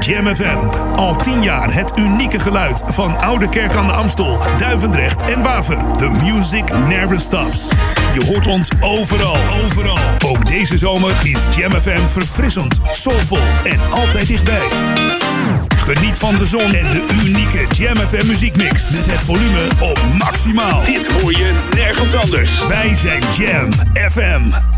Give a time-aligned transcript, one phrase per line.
[0.00, 0.58] Jam FM.
[0.94, 5.96] Al tien jaar het unieke geluid van Oude Kerk aan de Amstel, Duivendrecht en Waver.
[5.96, 7.68] The music never stops.
[8.12, 9.98] Je hoort ons overal, overal.
[10.26, 14.68] Ook deze zomer is Jam FM verfrissend, soulvol en altijd dichtbij.
[15.76, 18.90] Geniet van de zon en de unieke Jam FM muziekmix.
[18.90, 20.84] Met het volume op maximaal.
[20.84, 22.66] Dit hoor je nergens anders.
[22.66, 23.72] Wij zijn Jam
[24.10, 24.77] FM.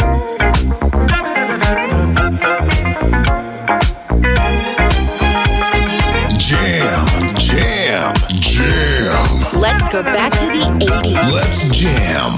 [9.91, 11.33] Go back to the 80s.
[11.33, 12.31] Let's jam.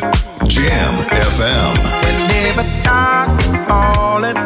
[0.47, 0.93] Jam
[1.29, 1.73] FM.
[2.03, 4.37] Whenever dark is falling,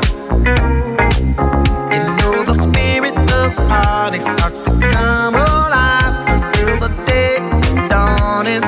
[1.93, 7.37] you know the spirit of the party starts to come alive until the day
[7.69, 8.63] is dawning.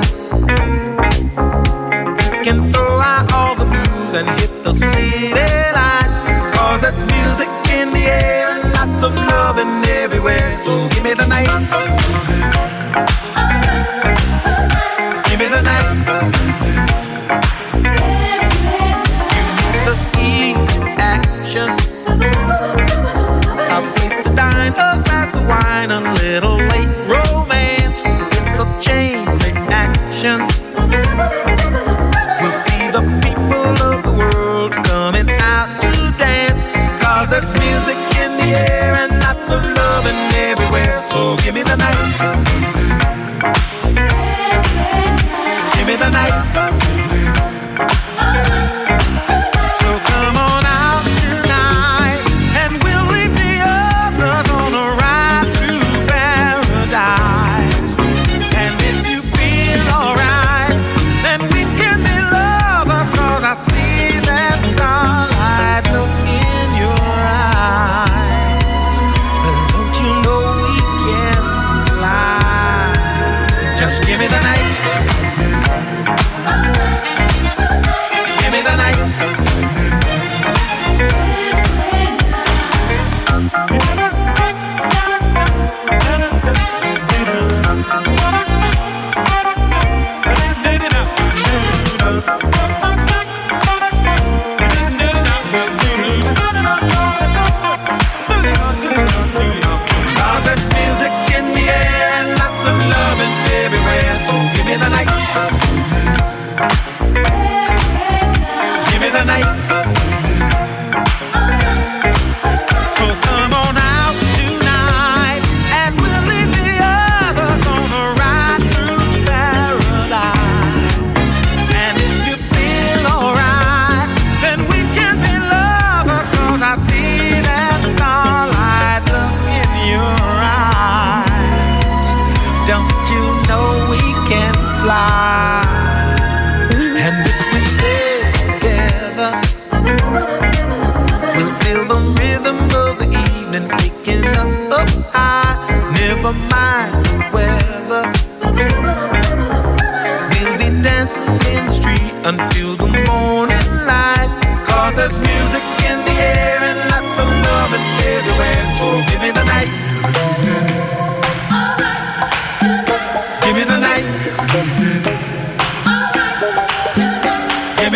[2.31, 5.33] We can throw out all the blues and hit the city
[5.75, 6.17] lights.
[6.55, 10.55] Cause there's music in the air and lots of loving everywhere.
[10.63, 13.18] So give me the night.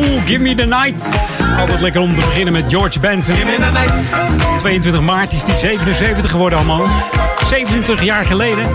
[0.00, 1.10] Give me the night.
[1.58, 3.34] Altijd lekker om te beginnen met George Benson.
[3.34, 4.58] Give me the night.
[4.58, 6.86] 22 maart is hij 77 geworden allemaal.
[7.48, 8.66] 70 jaar geleden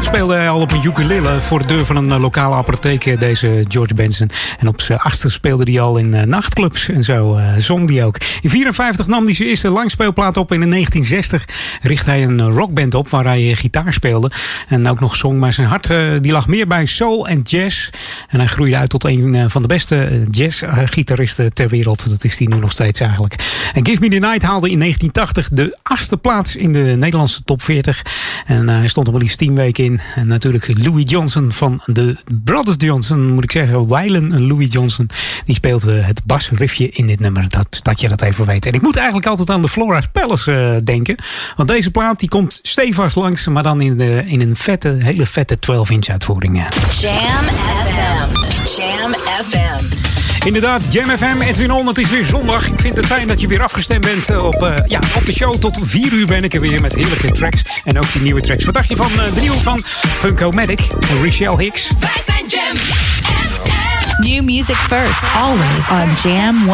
[0.00, 3.18] speelde hij al op een ukulele voor de deur van een eh, lokale apotheek, eh,
[3.18, 4.30] deze George Benson.
[4.58, 8.18] En op zijn achtste speelde hij al in eh, nachtclubs en zo zong hij ook.
[8.40, 11.44] In 54 nam hij zijn eerste langspeelplaat op en in 1960
[11.82, 14.30] richtte hij een rockband op waar hij gitaar speelde
[14.68, 15.38] en ook nog zong.
[15.40, 15.88] Maar zijn hart
[16.22, 17.90] die lag meer bij soul en jazz.
[18.28, 22.10] En hij groeide uit tot een van de beste beste jazzgitaristen ter wereld.
[22.10, 23.34] Dat is die nu nog steeds eigenlijk.
[23.74, 27.62] En Give Me The Night haalde in 1980 de achtste plaats in de Nederlandse top
[27.62, 28.02] 40.
[28.46, 30.00] En hij stond er maar liefst 10 weken in.
[30.14, 33.88] En natuurlijk Louis Johnson van de Brothers Johnson, moet ik zeggen.
[33.88, 35.10] Wylen Louis Johnson.
[35.44, 37.48] Die speelt het basriffje in dit nummer.
[37.48, 38.66] Dat, dat je dat even weet.
[38.66, 41.18] En ik moet eigenlijk altijd aan de Flora's Palace denken.
[41.56, 43.46] Want deze plaat die komt stevast langs.
[43.46, 46.66] Maar dan in, de, in een vette, hele vette 12-inch uitvoering.
[47.00, 47.44] Jam
[47.84, 48.30] FM.
[48.76, 50.15] Jam FM.
[50.46, 52.66] Inderdaad, Jam FM, Edwin On, het is weer zondag.
[52.66, 55.54] Ik vind het fijn dat je weer afgestemd bent op, uh, ja, op de show.
[55.54, 57.62] Tot 4 uur ben ik er weer met heerlijke tracks.
[57.84, 58.64] En ook die nieuwe tracks.
[58.64, 61.92] Wat dacht je van uh, de nieuwe van Funko-Matic en Richelle Hicks?
[62.00, 64.28] Wij zijn Jam FM.
[64.28, 66.68] New music first, always on Jam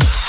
[0.00, 0.21] 104.9.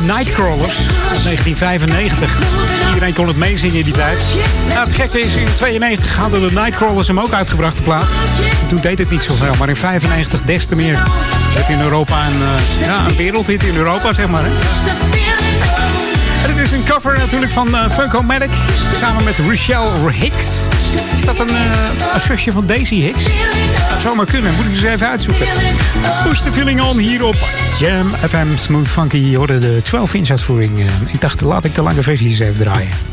[0.00, 0.78] de Nightcrawlers
[1.08, 2.36] uit 1995.
[2.88, 4.22] Iedereen kon het meezingen in die tijd.
[4.68, 8.06] Nou, het gekke is, in 92 hadden de Nightcrawlers hem ook uitgebracht, plaat.
[8.66, 11.02] Toen deed het niet zoveel, maar in 95 des te meer.
[11.54, 14.44] Het in Europa een, uh, ja, een wereldhit in Europa, zeg maar.
[14.44, 14.50] Hè?
[16.42, 18.50] En het is een cover natuurlijk van uh, Funko-Matic.
[18.98, 20.46] Samen met Rochelle Hicks.
[21.16, 23.24] Is dat een, uh, een zusje van Daisy Hicks?
[23.98, 24.54] Zou maar kunnen.
[24.54, 25.46] Moet ik eens even uitzoeken.
[26.24, 27.36] Push the feeling on hier op
[27.78, 29.16] Jam FM Smooth Funky.
[29.16, 30.78] Je hoorde de 12-inch uitvoering.
[30.78, 33.07] Uh, ik dacht, laat ik de lange versie eens even draaien.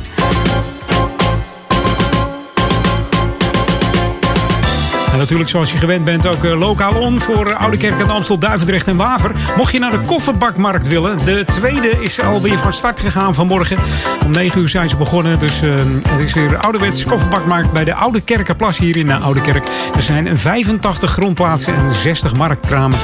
[5.26, 8.38] Natuurlijk, zoals je gewend bent, ook uh, lokaal on voor uh, Oude Kerk en Amstel,
[8.38, 9.32] Duivendrecht en Waver.
[9.58, 13.78] Mocht je naar de kofferbakmarkt willen, de tweede is alweer van start gegaan vanmorgen.
[14.26, 15.76] Om 9 uur zijn ze begonnen, dus uh,
[16.08, 19.68] het is weer ouderwets kofferbakmarkt bij de Oude Kerkenplas hier in de Oude Kerk.
[19.96, 23.00] Er zijn 85 grondplaatsen en 60 marktkramen.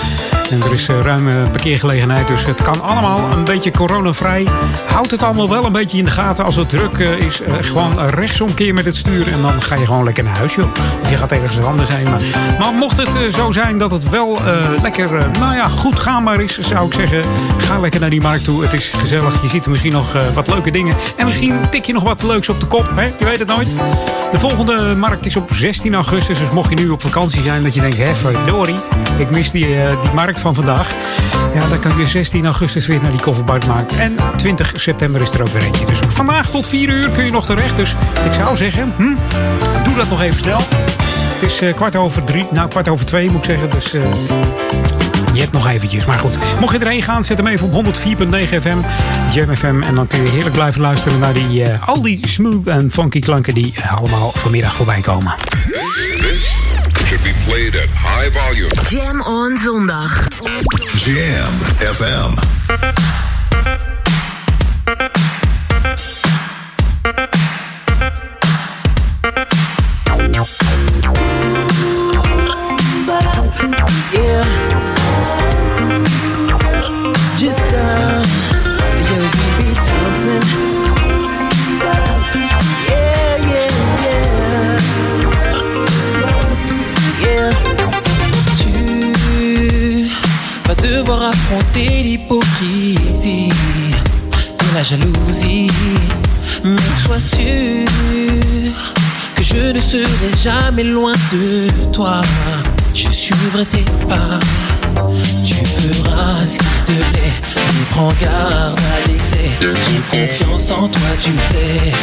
[0.52, 4.48] En er is ruime parkeergelegenheid, dus het kan allemaal een beetje coronavrij.
[4.86, 6.46] Houd het allemaal wel een beetje in de gaten.
[6.46, 9.32] Als het druk is, gewoon rechtsomkeer met het stuur.
[9.32, 10.58] En dan ga je gewoon lekker naar huis.
[10.58, 12.10] Of je gaat ergens anders heen.
[12.10, 12.22] Maar,
[12.60, 14.42] maar mocht het zo zijn dat het wel
[14.82, 17.24] lekker, nou ja, goed gaanbaar is, zou ik zeggen,
[17.58, 18.64] ga lekker naar die markt toe.
[18.64, 19.42] Het is gezellig.
[19.42, 20.96] Je ziet er misschien nog wat leuke dingen.
[21.16, 22.92] En misschien tik je nog wat leuks op de kop.
[22.96, 23.04] Hè?
[23.04, 23.76] Je weet het nooit.
[24.32, 26.40] De volgende markt is op 16 augustus.
[26.40, 28.80] Dus mocht je nu op vakantie zijn, dat je denkt, hé, verdorie,
[29.18, 29.66] ik mis die,
[30.02, 30.90] die markt van vandaag.
[31.54, 33.98] Ja, dan kan je 16 augustus weer naar die kofferbuitmarkt.
[33.98, 35.86] En 20 september is er ook weer eentje.
[35.86, 37.76] Dus vandaag tot 4 uur kun je nog terecht.
[37.76, 39.16] Dus ik zou zeggen, hm,
[39.84, 40.60] doe dat nog even snel.
[41.42, 43.70] Het is uh, kwart over drie, nou kwart over twee moet ik zeggen.
[43.70, 44.04] Dus uh,
[45.34, 46.06] je hebt nog eventjes.
[46.06, 47.92] Maar goed, mocht je erheen gaan, zet hem even op 104.9
[48.42, 48.78] FM,
[49.34, 49.82] Jam FM.
[49.82, 53.54] En dan kun je heerlijk blijven luisteren naar die, al die smooth en funky klanken
[53.54, 55.34] die allemaal vanmiddag voorbij komen.
[57.24, 58.70] Be played at high volume.
[58.90, 60.10] Jam on zondag.
[60.98, 61.54] Jam
[61.94, 62.61] FM.
[92.12, 93.50] L'hypocrisie
[94.62, 95.72] et la jalousie.
[96.64, 97.86] Mais sois sûr
[99.36, 102.22] que je ne serai jamais loin de toi.
[102.94, 104.40] Je suivrai tes pas.
[105.46, 107.34] Tu feras ce qu'il te plaît.
[107.56, 109.50] Mais prends garde à l'excès.
[109.62, 111.94] J'ai confiance en toi, tu le sais.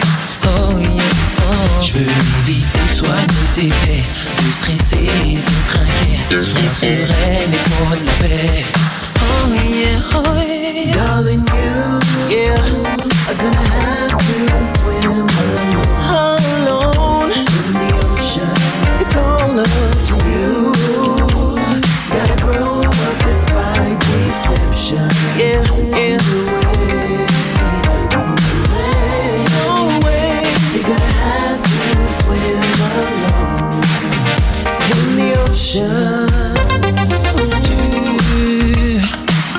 [0.45, 1.03] Oh yeah,
[1.41, 1.85] oh.
[1.85, 2.11] Je veux
[2.47, 4.05] éviter de soigner tes plaies,
[4.38, 6.43] de stresser, de trinquer.
[6.43, 8.88] Sois sereine et prends la paix.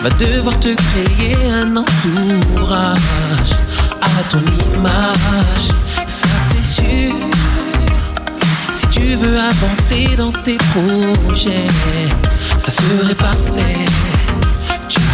[0.04, 3.52] Va devoir te créer un entourage
[4.02, 5.68] à ton image,
[6.08, 7.16] ça c'est sûr.
[8.78, 11.68] Si tu veux avancer dans tes projets,
[12.58, 13.86] ça serait parfait.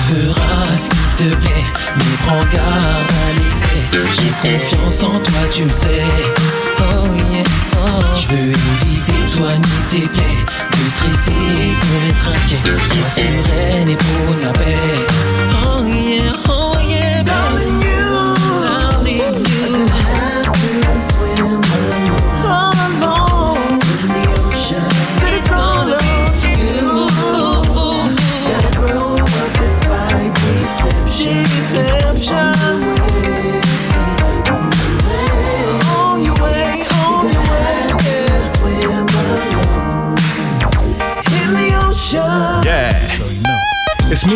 [0.08, 1.66] Feras ce qu'il te plaît,
[1.98, 3.82] mais prends garde à l'excès.
[3.92, 6.06] J'ai confiance en toi, tu le sais.
[6.80, 7.44] Oh yeah,
[7.78, 8.16] oh.
[8.16, 12.62] Je veux éviter de soigner tes plaies, de stresser, de les trinquer.
[12.66, 15.08] Sois sereine et pour la paix.
[15.64, 16.65] Oh yeah, oh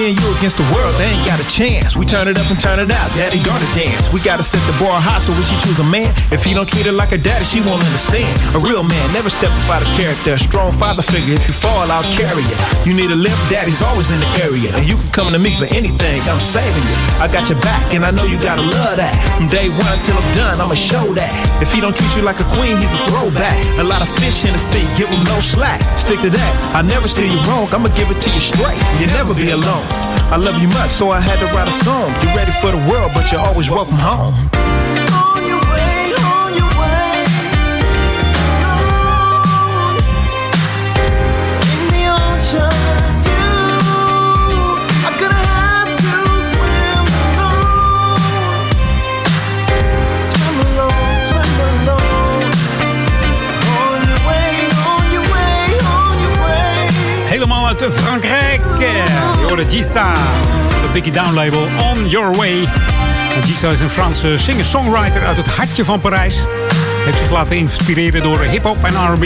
[0.10, 1.96] and you against the world, they ain't got a chance.
[1.96, 4.10] We turn it up and turn it out, daddy gonna dance.
[4.12, 6.68] We gotta set the bar high so when she choose a man, if he don't
[6.68, 8.34] treat her like a daddy, she won't understand.
[8.58, 10.34] A real man never step up out of character.
[10.34, 12.58] A strong father figure, if you fall, I'll carry you.
[12.90, 14.74] You need a lift, daddy's always in the area.
[14.74, 16.98] And you can come to me for anything, I'm saving you.
[17.22, 19.14] I got your back, and I know you gotta love that.
[19.38, 21.32] From day one till I'm done, I'ma show that.
[21.62, 23.58] If he don't treat you like a queen, he's a throwback.
[23.78, 25.86] A lot of fish in the sea, give him no slack.
[26.00, 28.80] Stick to that, I never steer you wrong, I'ma give it to you straight.
[28.98, 29.99] You'll never be alone.
[30.32, 30.42] Alone.
[30.42, 32.14] I love you much, so I had to write a song.
[32.22, 34.34] You ready for the world, but you're always welcome home.
[35.12, 37.26] On your way, on your way.
[38.70, 39.98] Alone.
[41.74, 42.74] In the ocean,
[43.30, 43.48] you
[45.08, 46.18] are gonna have to
[46.52, 47.68] swim alone.
[50.28, 52.54] Swim alone, swim alone.
[53.82, 54.52] On your way,
[54.94, 55.58] on your way,
[55.98, 56.88] on your way.
[57.28, 58.49] Helemaal uit Frankrijk.
[58.80, 59.06] Eh,
[59.40, 60.14] Je hoorde Gista.
[60.82, 62.68] Het Dickie Down label On Your Way.
[63.42, 66.40] Gista is een Franse singer-songwriter uit het hartje van Parijs.
[67.06, 69.24] Heeft zich laten inspireren door hip-hop en RB.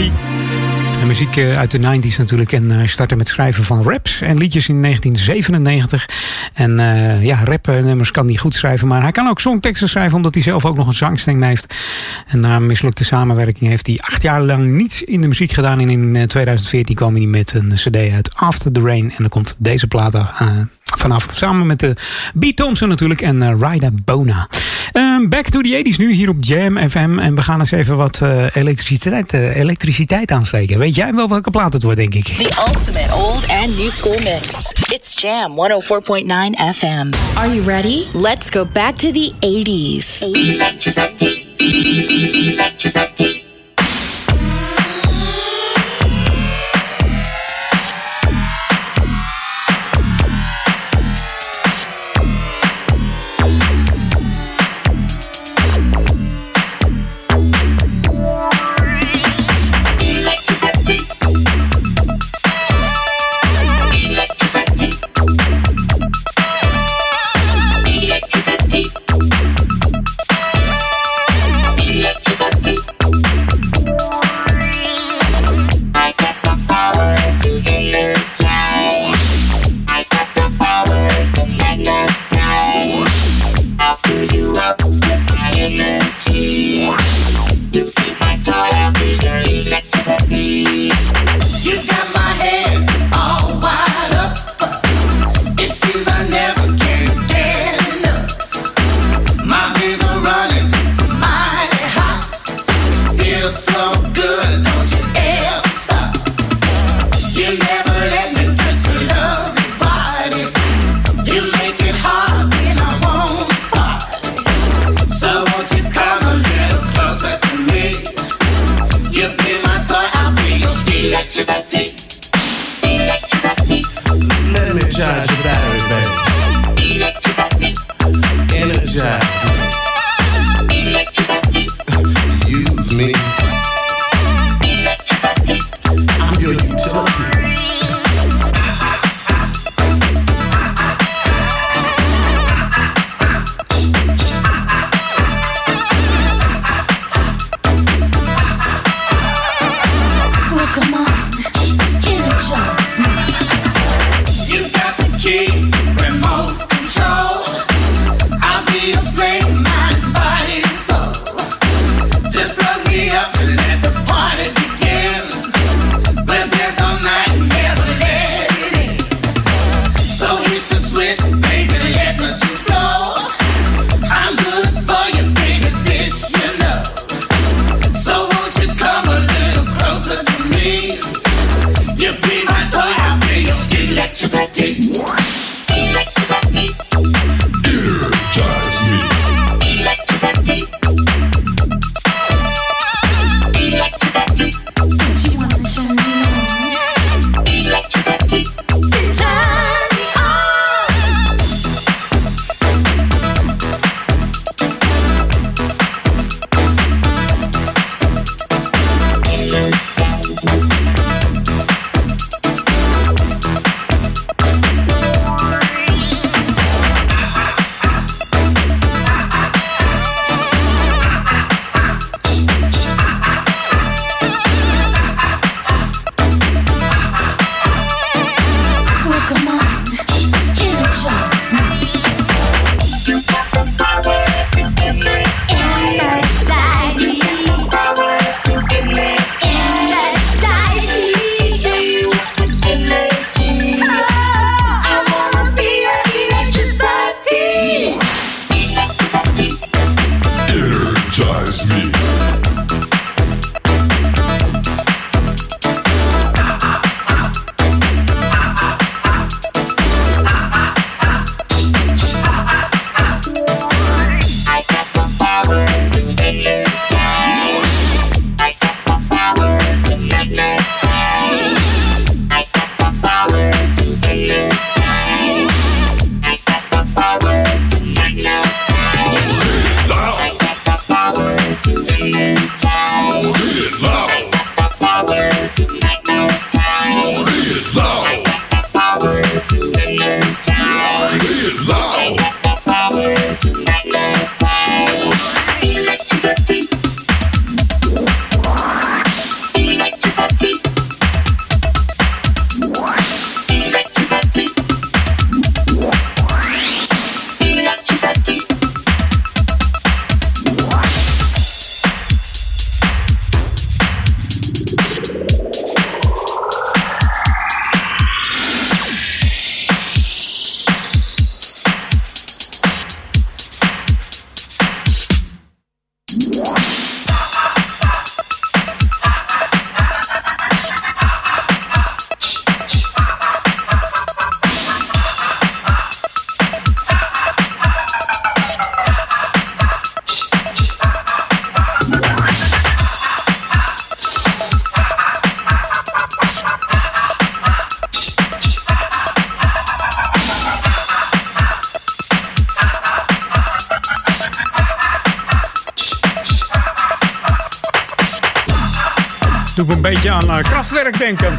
[1.00, 2.52] En muziek eh, uit de 90s natuurlijk.
[2.52, 6.06] En hij startte met schrijven van raps en liedjes in 1997.
[6.54, 8.88] En eh, ja, rapnummers kan hij goed schrijven.
[8.88, 11.74] Maar hij kan ook songteksten schrijven, omdat hij zelf ook nog een zangstem heeft.
[12.26, 15.80] En na een mislukte samenwerking heeft hij acht jaar lang niets in de muziek gedaan.
[15.80, 19.10] En in eh, 2014 kwam hij met een cd uit After the Rain.
[19.10, 20.48] En dan komt deze plaat eh,
[20.84, 21.94] Vanaf samen met de
[22.38, 22.44] B.
[22.44, 24.48] Thompson natuurlijk en eh, Ryder Bona.
[24.92, 27.18] Um, back to the 80s nu hier op Jam FM.
[27.18, 30.78] En we gaan eens even wat uh, elektriciteit, uh, elektriciteit aansteken.
[30.78, 32.24] Weet jij wel welke plaat het wordt, denk ik?
[32.24, 34.72] The ultimate old and new school mix.
[34.92, 35.56] It's Jam 104.9
[36.74, 37.12] FM.
[37.34, 38.04] Are you ready?
[38.12, 40.22] Let's go back to the 80s.
[40.22, 41.44] 80s.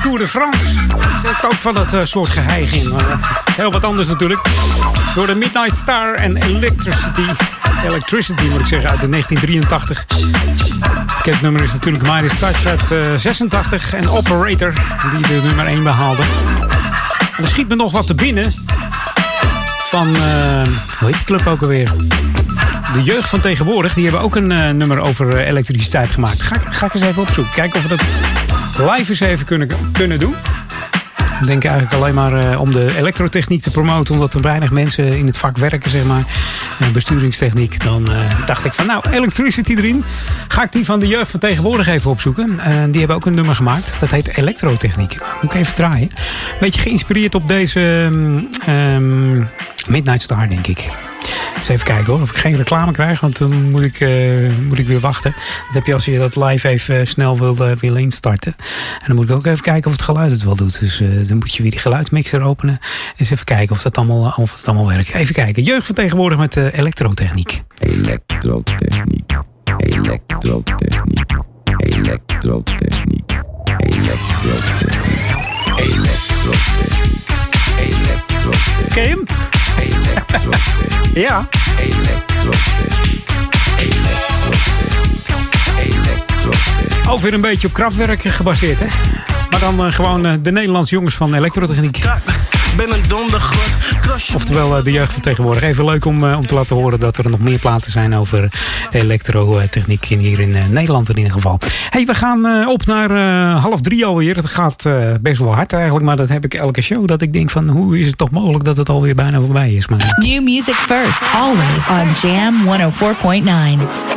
[0.06, 0.66] Tour de France.
[1.22, 2.88] Zit ook van dat uh, soort geheig in.
[2.88, 2.98] Uh,
[3.52, 4.42] heel wat anders natuurlijk.
[5.16, 7.26] Door de Midnight Star en Electricity.
[7.88, 10.06] Electricity moet ik zeggen, uit de 1983.
[11.24, 13.94] Het nummer is natuurlijk Midas Touch uit 86.
[13.94, 14.74] En Operator,
[15.12, 16.22] die de nummer 1 behaalde.
[17.38, 18.54] En er schiet me nog wat te binnen.
[19.90, 20.08] Van,
[21.00, 21.92] hoe heet die club ook alweer?
[22.94, 26.42] de jeugd van tegenwoordig, die hebben ook een nummer over elektriciteit gemaakt.
[26.42, 27.54] Ga, ga ik eens even opzoeken.
[27.54, 28.02] Kijken of dat
[28.78, 30.36] live eens even kunnen, kunnen doen.
[31.42, 35.18] Ik denk eigenlijk alleen maar uh, om de elektrotechniek te promoten, omdat er weinig mensen
[35.18, 36.26] in het vak werken, zeg maar.
[36.94, 37.84] besturingstechniek.
[37.84, 38.10] Dan
[38.46, 40.04] dacht ik van, nou, electricity erin.
[40.48, 42.60] Ga ik die van de jeugd van tegenwoordig even opzoeken.
[42.92, 43.98] die hebben ook een nummer gemaakt.
[44.00, 45.18] Dat heet elektrotechniek.
[45.42, 46.10] Moet ik even draaien.
[46.60, 47.82] Beetje geïnspireerd op deze
[48.70, 49.50] um,
[49.88, 51.05] Midnight Star, denk ik.
[51.70, 54.88] Even kijken hoor, of ik geen reclame krijg, want dan moet ik, uh, moet ik
[54.88, 55.32] weer wachten.
[55.66, 58.56] Dat heb je als je dat live even snel wil, uh, instarten.
[59.00, 60.80] En dan moet ik ook even kijken of het geluid het wel doet.
[60.80, 60.98] Dus
[61.28, 62.80] dan moet je weer die geluidsmixer openen.
[63.18, 65.14] Eens even kijken of, dat allemaal, of het allemaal werkt.
[65.14, 67.64] Even kijken, jeugdvertegenwoordig met elektrotechniek.
[67.80, 68.85] Elektrotechniek, elektrotechniek,
[81.22, 81.48] ja.
[81.80, 83.30] Elektrotechniek.
[83.80, 85.30] Elektrotechniek.
[85.78, 87.10] Elektrotechniek.
[87.10, 88.86] Ook weer een beetje op krachtwerk gebaseerd, hè?
[89.50, 92.02] Maar dan uh, gewoon uh, de Nederlandse jongens van elektrotechniek.
[92.78, 93.75] Ben een dondergod.
[94.16, 95.64] Oftewel uh, de jeugd van tegenwoordig.
[95.64, 98.52] Even leuk om, om te laten horen dat er nog meer platen zijn over
[98.90, 101.60] elektrotechniek hier in Nederland in ieder geval.
[101.90, 103.10] hey, we gaan op naar
[103.60, 104.36] half drie alweer.
[104.36, 104.84] Het gaat
[105.22, 107.08] best wel hard eigenlijk, maar dat heb ik elke show.
[107.08, 109.88] Dat ik denk van hoe is het toch mogelijk dat het alweer bijna voorbij is.
[109.88, 110.16] Maar...
[110.20, 112.56] New music first, always on Jam
[113.82, 114.16] 104.9.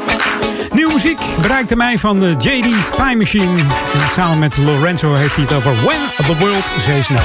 [0.73, 3.59] Nieuwe muziek bereikte mij van de JD's Time Machine.
[3.95, 7.19] En samen met Lorenzo heeft hij het over When the World Says No.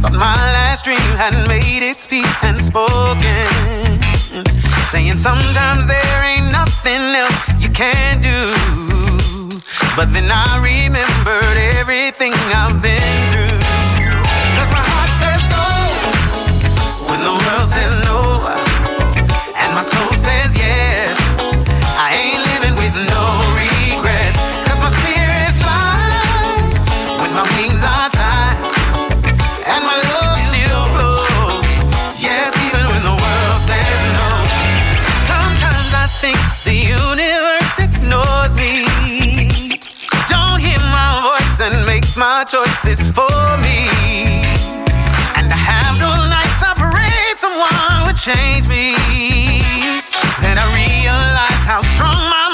[0.00, 3.98] Thought my last dream had made its peace and spoken.
[4.90, 8.38] Saying sometimes there ain't nothing else you can do.
[9.96, 13.58] But then I remembered everything I've been through.
[14.54, 15.66] Cause my heart says go
[17.10, 18.46] when the world says no.
[19.58, 21.27] And my soul says yes.
[42.38, 43.90] My choices for me.
[45.34, 48.94] And I have no nights I parade someone would change me.
[50.46, 52.47] And I realize how strong my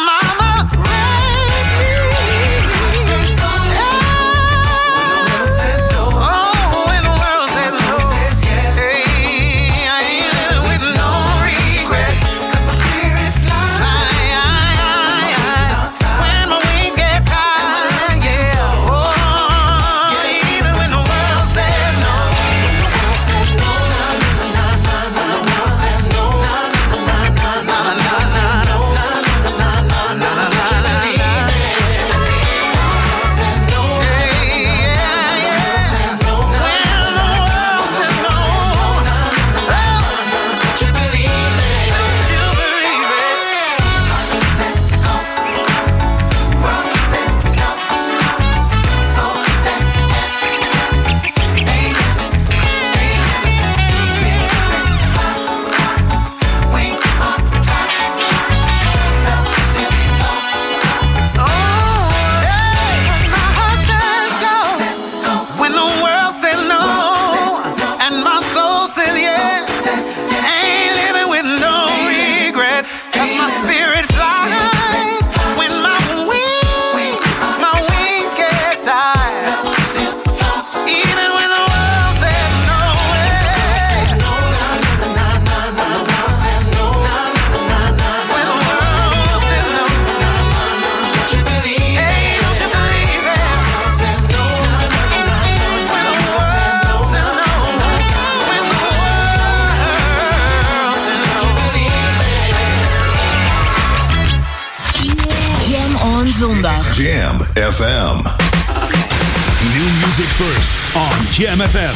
[110.37, 111.95] first on Jam FM.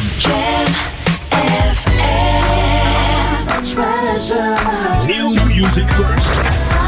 [3.65, 5.45] Treasure.
[5.45, 6.78] Music first.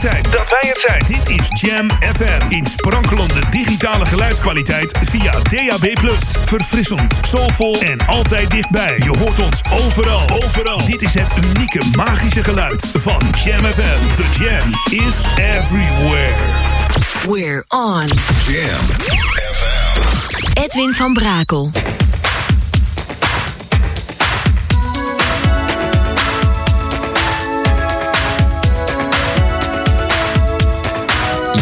[0.00, 0.22] Het zijn.
[0.22, 1.22] Dat wij het zijn.
[1.22, 2.50] Dit is Jam FM.
[2.50, 5.98] In sprankelende digitale geluidskwaliteit via DAB+.
[6.44, 8.98] Verfrissend, soulvol en altijd dichtbij.
[8.98, 10.22] Je hoort ons overal.
[10.44, 10.84] Overal.
[10.84, 14.14] Dit is het unieke magische geluid van Jam FM.
[14.14, 16.34] The Jam is everywhere.
[17.28, 18.06] We're on.
[18.46, 18.86] Jam.
[20.52, 21.70] Edwin van Brakel.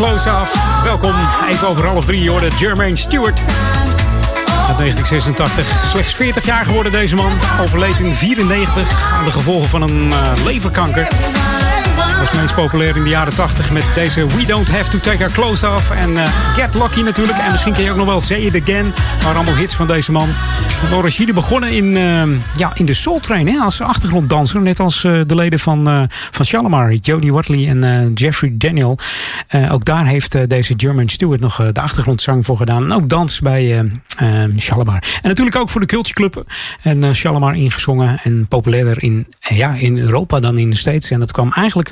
[0.00, 0.82] Off.
[0.84, 1.14] Welkom,
[1.48, 3.38] even over half drie hoorde Jermaine Stewart.
[4.68, 7.32] Uit 1986, slechts 40 jaar geworden deze man.
[7.60, 11.08] Overleed in 94 aan de gevolgen van een uh, leverkanker.
[12.54, 15.90] Populair in de jaren 80 met deze We Don't Have To Take Our Clothes Off.
[15.90, 17.38] En uh, Get Lucky natuurlijk.
[17.38, 18.92] En misschien ken je ook nog wel Say It Again.
[19.22, 20.28] Maar allemaal hits van deze man.
[20.68, 22.22] Van origine begonnen in, uh,
[22.56, 24.60] ja, in de Soul Train hè, als achtergronddanser.
[24.60, 28.98] Net als uh, de leden van, van Shalimar, Jodie Watley en Jeffrey Daniel.
[29.70, 32.84] ook daar heeft deze German Stewart nog de achtergrondzang voor gedaan.
[32.84, 33.90] En ook dans bij
[34.58, 35.02] Shalimar.
[35.22, 36.44] En natuurlijk ook voor de Culture Club.
[36.82, 41.10] En Shalimar ingezongen en populairder in, ja, in Europa dan in de States.
[41.10, 41.90] En dat kwam eigenlijk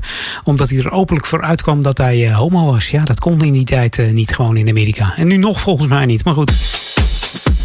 [0.50, 2.90] omdat hij er openlijk voor uitkwam dat hij uh, homo was.
[2.90, 5.12] Ja, dat kon in die tijd uh, niet gewoon in Amerika.
[5.16, 6.52] En nu nog volgens mij niet, maar goed.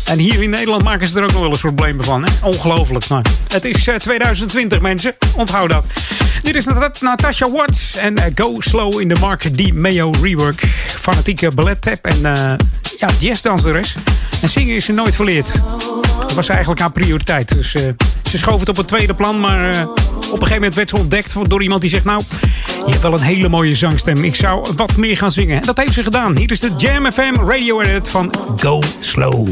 [0.03, 2.25] En hier in Nederland maken ze er ook nog wel eens problemen van.
[2.25, 2.31] Hè?
[2.41, 3.07] Ongelooflijk.
[3.07, 5.15] Maar het is uh, 2020, mensen.
[5.35, 5.87] Onthoud dat.
[6.41, 9.73] Dit is Nat Natasha Watts en Go Slow in de Mark D.
[9.73, 10.61] Mayo rework.
[10.99, 12.21] Fanatieke ballet tap en
[12.97, 13.95] ja, jazzdanseres.
[14.41, 15.61] En zingen is ze nooit verleerd.
[16.35, 17.55] Was eigenlijk haar prioriteit.
[17.55, 20.97] Dus ze schoof het op het tweede plan, maar op een gegeven moment werd ze
[20.97, 22.03] ontdekt door iemand die zegt...
[22.03, 22.21] nou,
[22.85, 24.23] je hebt wel een hele mooie zangstem.
[24.23, 25.59] Ik zou wat meer gaan zingen.
[25.59, 26.35] En dat heeft ze gedaan.
[26.37, 29.47] Hier is de Jam FM radio edit van Go Slow.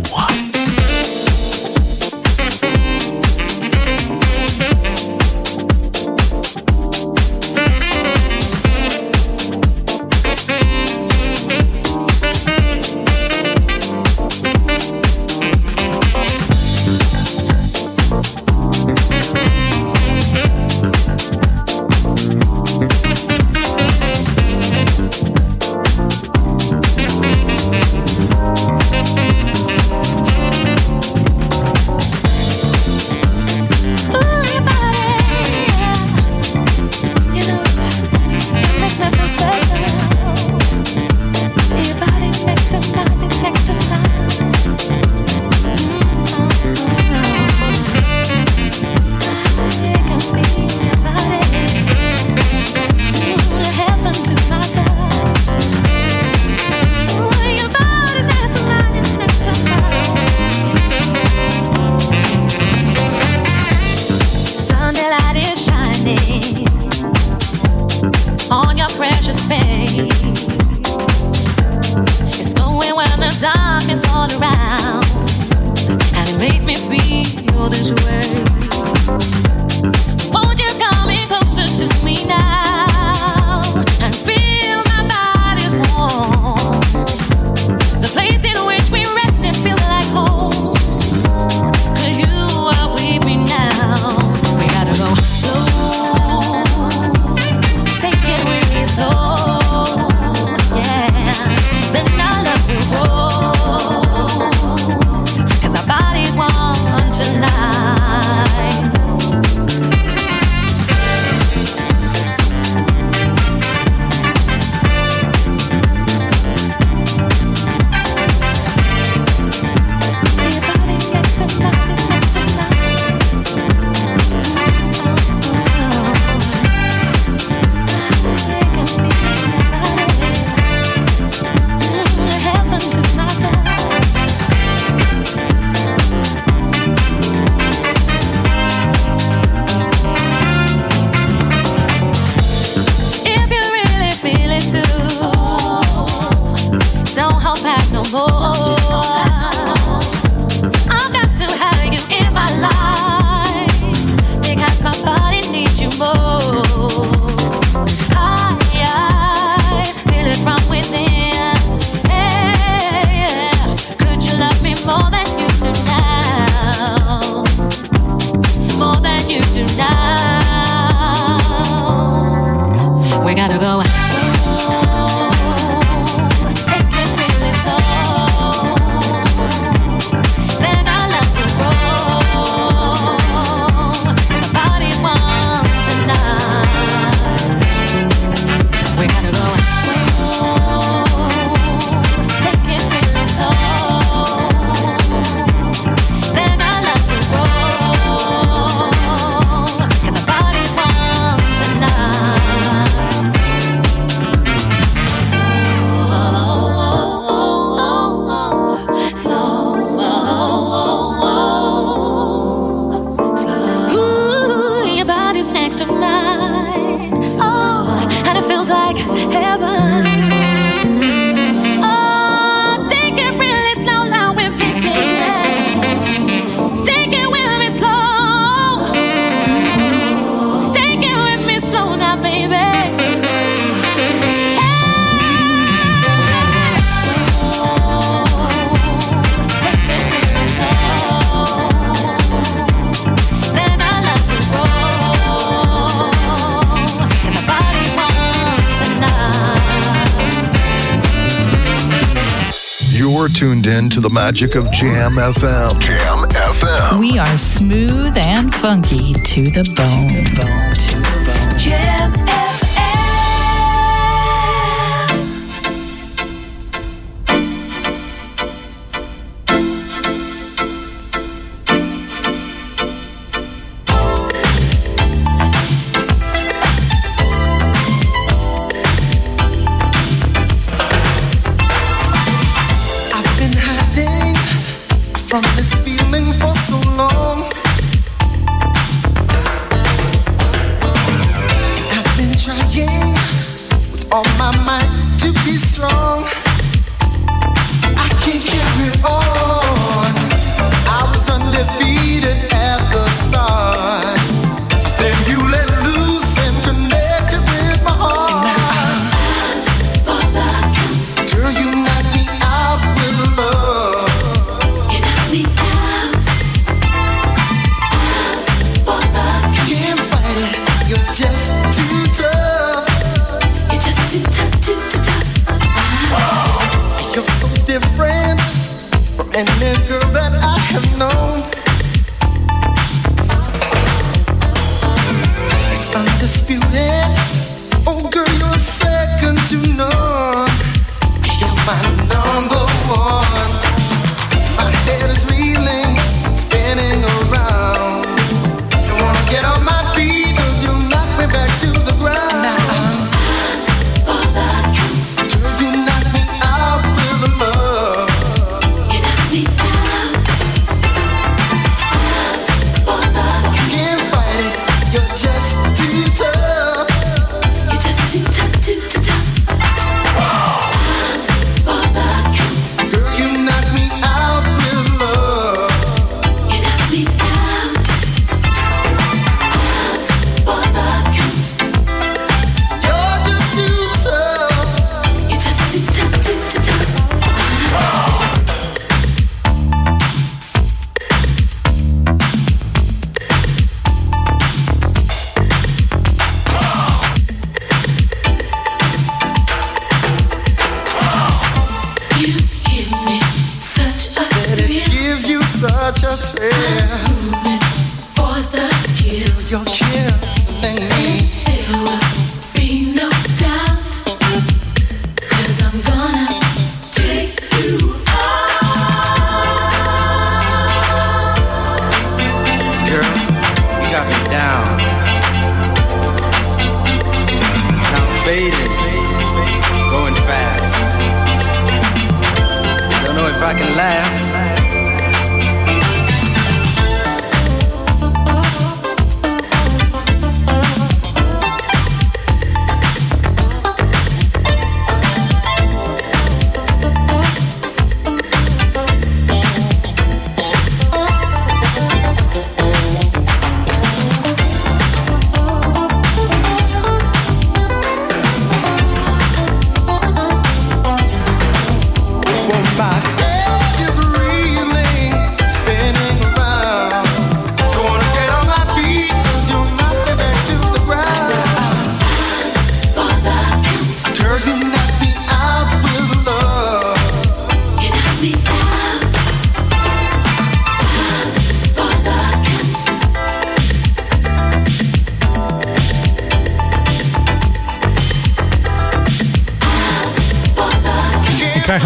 [253.93, 255.79] To the magic of Jam FM.
[255.79, 256.99] Jam FM.
[256.99, 260.07] We are smooth and funky to the bone.
[260.07, 260.72] To the bone.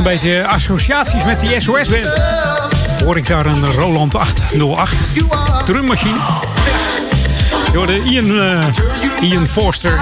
[0.08, 2.22] Beetje associaties met die SOS-band.
[3.04, 4.94] Hoor ik daar een Roland 808
[5.66, 6.18] drummachine?
[7.74, 10.00] Door de Ian, eh, Ian Forster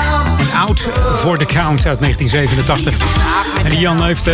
[0.56, 2.98] Out for the Count uit 1987.
[3.64, 4.34] En Ian heeft eh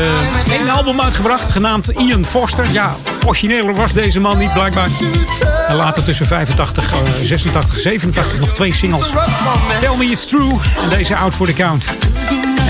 [0.51, 2.71] één album uitgebracht, genaamd Ian Forster.
[2.71, 2.95] Ja,
[3.25, 4.89] origineler was deze man niet blijkbaar.
[5.67, 9.09] En later tussen 85, eh, 86, 87 nog twee singles.
[9.79, 10.51] Tell Me It's True
[10.83, 11.89] en deze Out for the Count.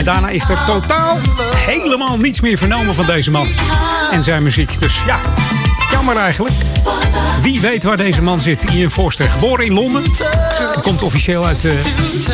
[0.02, 1.18] En daarna is er totaal
[1.56, 3.48] helemaal niets meer vernomen van deze man
[4.12, 4.80] en zijn muziek.
[4.80, 5.20] Dus ja,
[5.92, 6.56] jammer eigenlijk.
[7.42, 8.64] Wie weet waar deze man zit.
[8.64, 10.04] Ian Forster, geboren in Londen.
[10.74, 11.72] Hij komt officieel uit eh,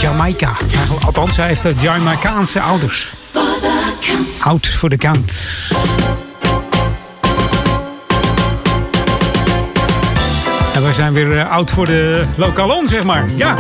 [0.02, 0.52] Jamaica.
[1.06, 3.14] Althans, hij heeft eh, Jamaicaanse ouders.
[4.40, 5.34] Out for the count.
[10.74, 13.26] En wij zijn weer eh, oud voor de lokalon, zeg maar.
[13.36, 13.56] Ja.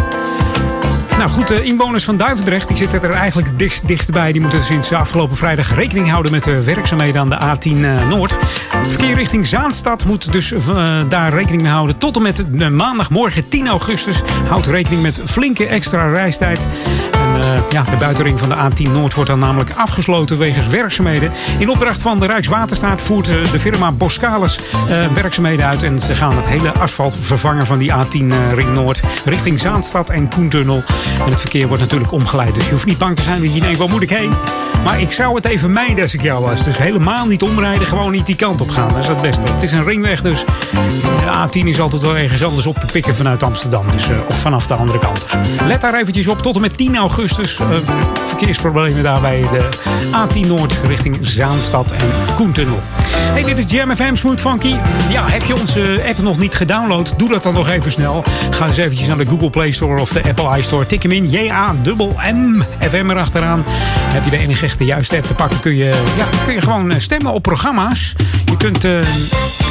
[1.17, 4.31] Nou goed, de inwoners van Duivendrecht die zitten er eigenlijk dichtst, dichtstbij.
[4.31, 8.37] Die moeten sinds afgelopen vrijdag rekening houden met de werkzaamheden aan de A10 eh, Noord.
[8.87, 11.97] Verkeer richting Zaanstad moet dus eh, daar rekening mee houden.
[11.97, 16.67] Tot en met eh, maandagmorgen 10 augustus houdt rekening met flinke extra reistijd.
[17.41, 21.31] Eh, ja, de buitenring van de A10 Noord wordt dan namelijk afgesloten wegens werkzaamheden.
[21.59, 24.59] In opdracht van de Rijkswaterstaat voert eh, de firma Boskalis
[24.89, 25.83] eh, werkzaamheden uit.
[25.83, 30.09] En ze gaan het hele asfalt vervangen van die A10 eh, Ring Noord richting Zaanstad
[30.09, 30.83] en Koentunnel.
[31.25, 32.55] En het verkeer wordt natuurlijk omgeleid.
[32.55, 34.33] Dus je hoeft niet bang te zijn dat je denkt, waar moet ik heen?
[34.83, 36.63] Maar ik zou het even mijden als ik jou was.
[36.63, 38.89] Dus helemaal niet omrijden, gewoon niet die kant op gaan.
[38.89, 39.51] Dat is het beste.
[39.51, 40.45] Het is een ringweg, dus
[41.01, 43.91] de A10 is altijd wel ergens anders op te pikken vanuit Amsterdam.
[43.91, 45.25] Dus, of vanaf de andere kant.
[45.65, 46.41] Let daar eventjes op.
[46.41, 47.67] Tot en met 10 augustus eh,
[48.23, 49.69] verkeersproblemen daar bij de
[50.11, 52.79] A10 Noord richting Zaanstad en Koentunnel.
[53.09, 54.75] Hey, dit is Jam FM Smooth Funky.
[55.09, 57.13] Ja, heb je onze app nog niet gedownload?
[57.17, 58.23] Doe dat dan nog even snel.
[58.49, 60.85] Ga eens eventjes naar de Google Play Store of de Apple iStore.
[60.85, 63.63] Tik hem in, J-A-M-M, FM erachteraan.
[64.13, 66.91] Heb je de enige echte juiste app te pakken, kun je, ja, kun je gewoon
[66.91, 68.15] eh, stemmen op programma's.
[68.45, 68.99] Je kunt eh,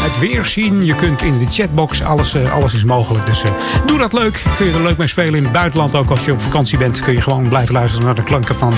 [0.02, 3.26] het weer zien, je kunt in de chatbox, alles, alles is mogelijk.
[3.26, 3.42] Dus
[3.86, 4.42] doe dat leuk.
[4.57, 5.94] Kun je er leuk mee spelen in het buitenland.
[5.94, 8.74] Ook als je op vakantie bent, kun je gewoon blijven luisteren naar de klanken van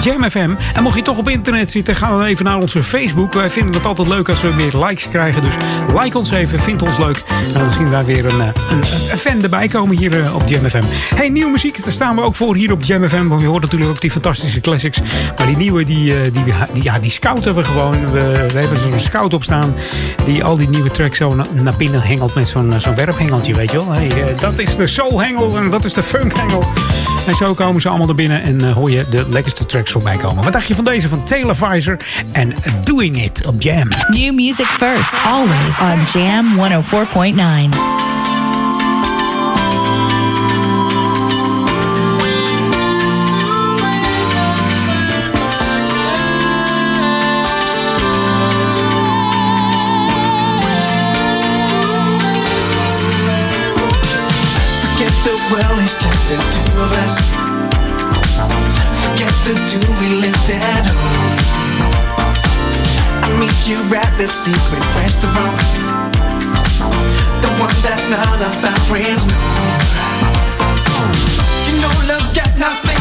[0.00, 0.50] Jam FM.
[0.74, 3.32] En mocht je toch op internet zitten, ga dan even naar onze Facebook.
[3.32, 5.42] Wij vinden het altijd leuk als we meer likes krijgen.
[5.42, 5.54] Dus
[6.00, 7.22] like ons even, vind ons leuk.
[7.54, 8.78] En dan zien wij weer een, eh, een,
[9.10, 10.82] een fan erbij komen hier eh, op Jam FM.
[11.14, 13.26] Hey, nieuwe muziek, daar staan we ook voor hier op Jam FM.
[13.26, 15.00] Want je hoort natuurlijk ook die fantastische classics.
[15.36, 18.10] Maar die nieuwe, die, eh, die, die, ja, die scouten we gewoon.
[18.12, 19.74] We, we hebben zo'n scout op staan.
[20.24, 23.70] Die al die nieuwe tracks zo na- naar binnen hengelt met zo'n zo'n werphengeltje, weet
[23.70, 23.92] je wel.
[23.92, 26.64] Hey, dat is de soulhengel en dat is de funkhengel.
[27.26, 30.16] En zo komen ze allemaal er binnen en eh, hoor je de lekkerste tracks voorbij
[30.16, 30.44] komen.
[30.44, 31.96] Wat dacht je van deze van Taylor Visor
[32.32, 33.88] en Doing It op Jam?
[34.08, 38.01] New music first, always on Jam 104.9.
[56.32, 57.14] the two of us.
[59.04, 61.36] Forget the two we lived at home.
[63.24, 65.60] I'll meet you at the secret restaurant.
[67.44, 69.44] The one that none of our friends know.
[71.68, 72.91] You know love's got nothing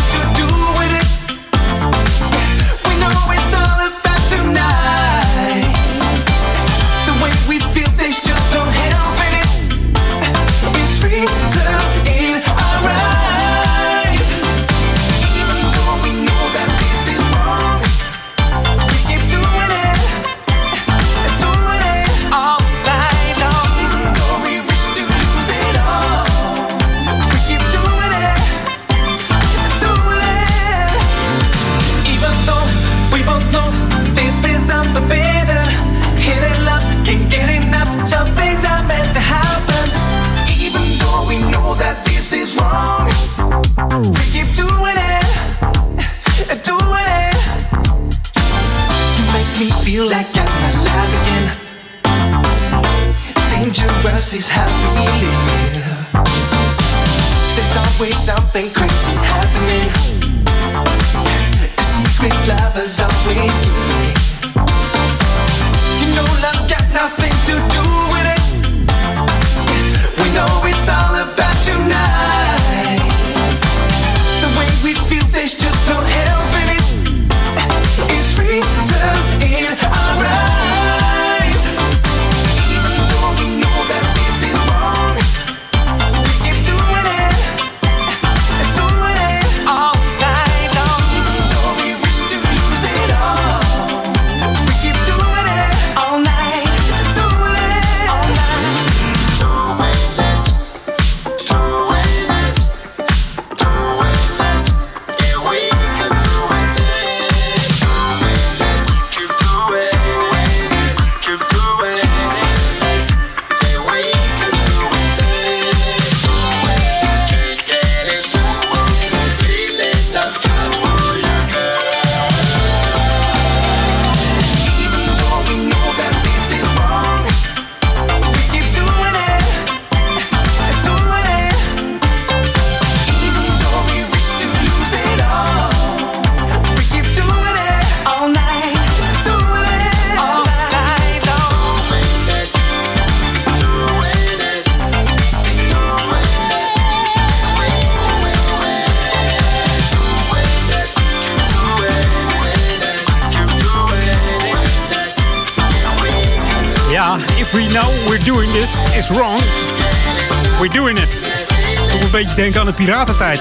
[162.41, 163.39] denken aan de piratentijd.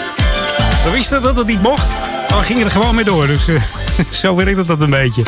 [0.84, 1.98] We wisten dat het niet mocht,
[2.30, 3.26] maar we gingen er gewoon mee door.
[3.26, 3.62] Dus eh,
[4.22, 5.22] zo werkt dat een beetje.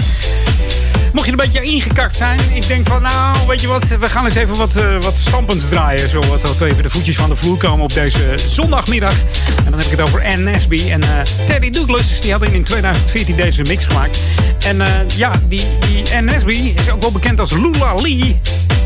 [1.12, 4.24] Mocht je een beetje ingekakt zijn, ik denk van nou, weet je wat, we gaan
[4.24, 6.08] eens even wat, uh, wat stampends draaien.
[6.08, 9.14] Zo wat, even de voetjes van de vloer komen op deze zondagmiddag.
[9.56, 11.08] En dan heb ik het over Ann Nesby en uh,
[11.46, 12.20] Teddy Douglas.
[12.20, 14.18] Die hadden in 2014 deze mix gemaakt.
[14.58, 18.36] En uh, ja, die, die Ann Nesby is ook wel bekend als Lula Lee.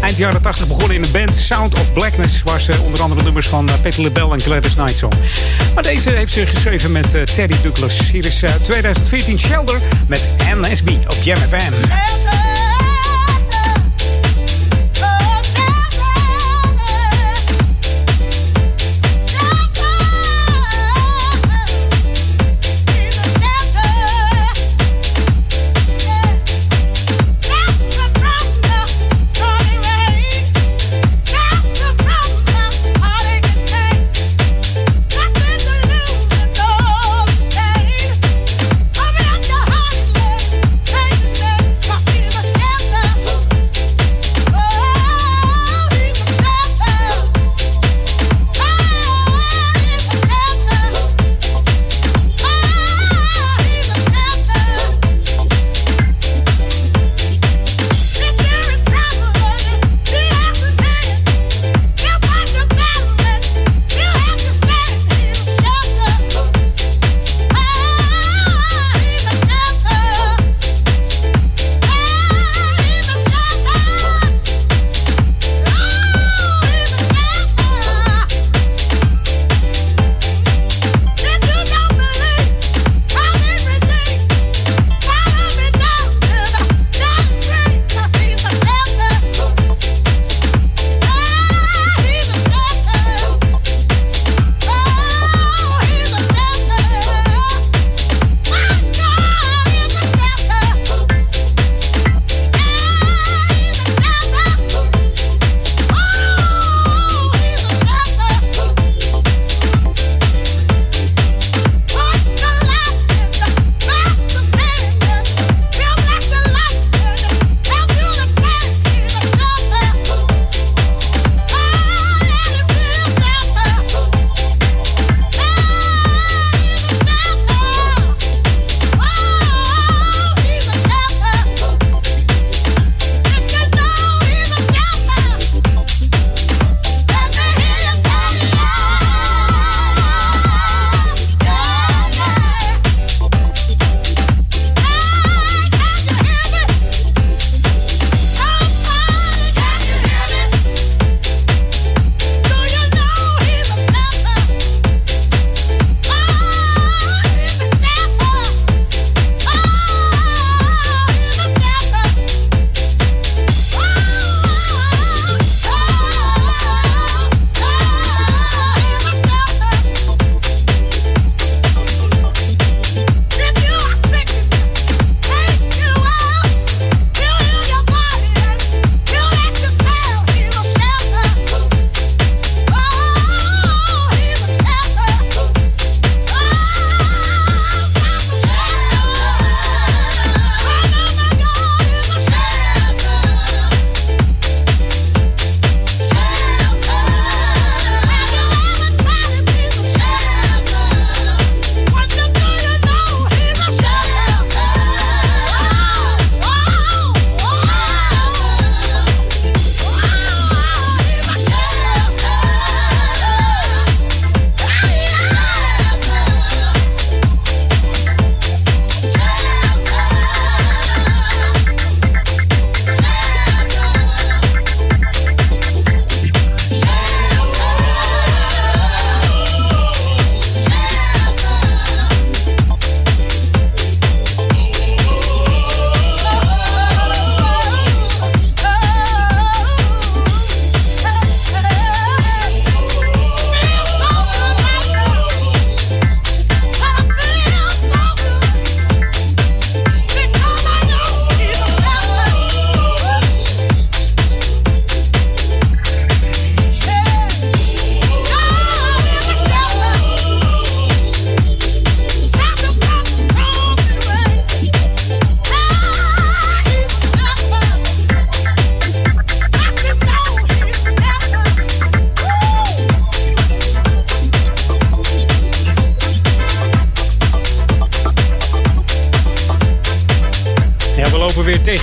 [0.01, 2.42] Eind jaren 80 begonnen in de band Sound of Blackness.
[2.42, 5.12] Waar ze onder andere nummers van Peter LaBelle en Gladys Knight zong.
[5.74, 8.11] Maar deze heeft ze geschreven met Teddy Douglas.
[8.11, 10.28] Hier is 2014 Shelter met
[10.61, 11.38] Nesby op Jam.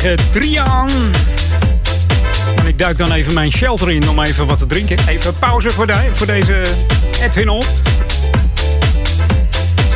[0.04, 0.90] Tegen.
[2.56, 4.98] En ik duik dan even mijn shelter in om even wat te drinken.
[5.08, 6.64] Even pauze voor, de, voor deze
[7.22, 7.64] Edwin On.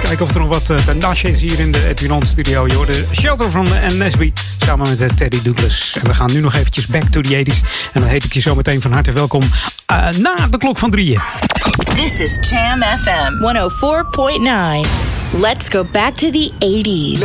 [0.04, 2.68] Kijken of er nog wat uh, panache is hier in de Edwin On studio.
[2.74, 4.34] Hoort de shelter van Nesby
[4.66, 5.98] samen met uh, Teddy Douglas.
[6.02, 7.90] En we gaan nu nog eventjes back to the 80s.
[7.94, 9.44] En dan heet ik je zo meteen van harte welkom
[9.92, 11.20] uh, na de klok van drieën.
[11.96, 13.34] This is Jam FM
[14.84, 15.17] 104.9.
[15.34, 17.20] Let's go back to the 80s.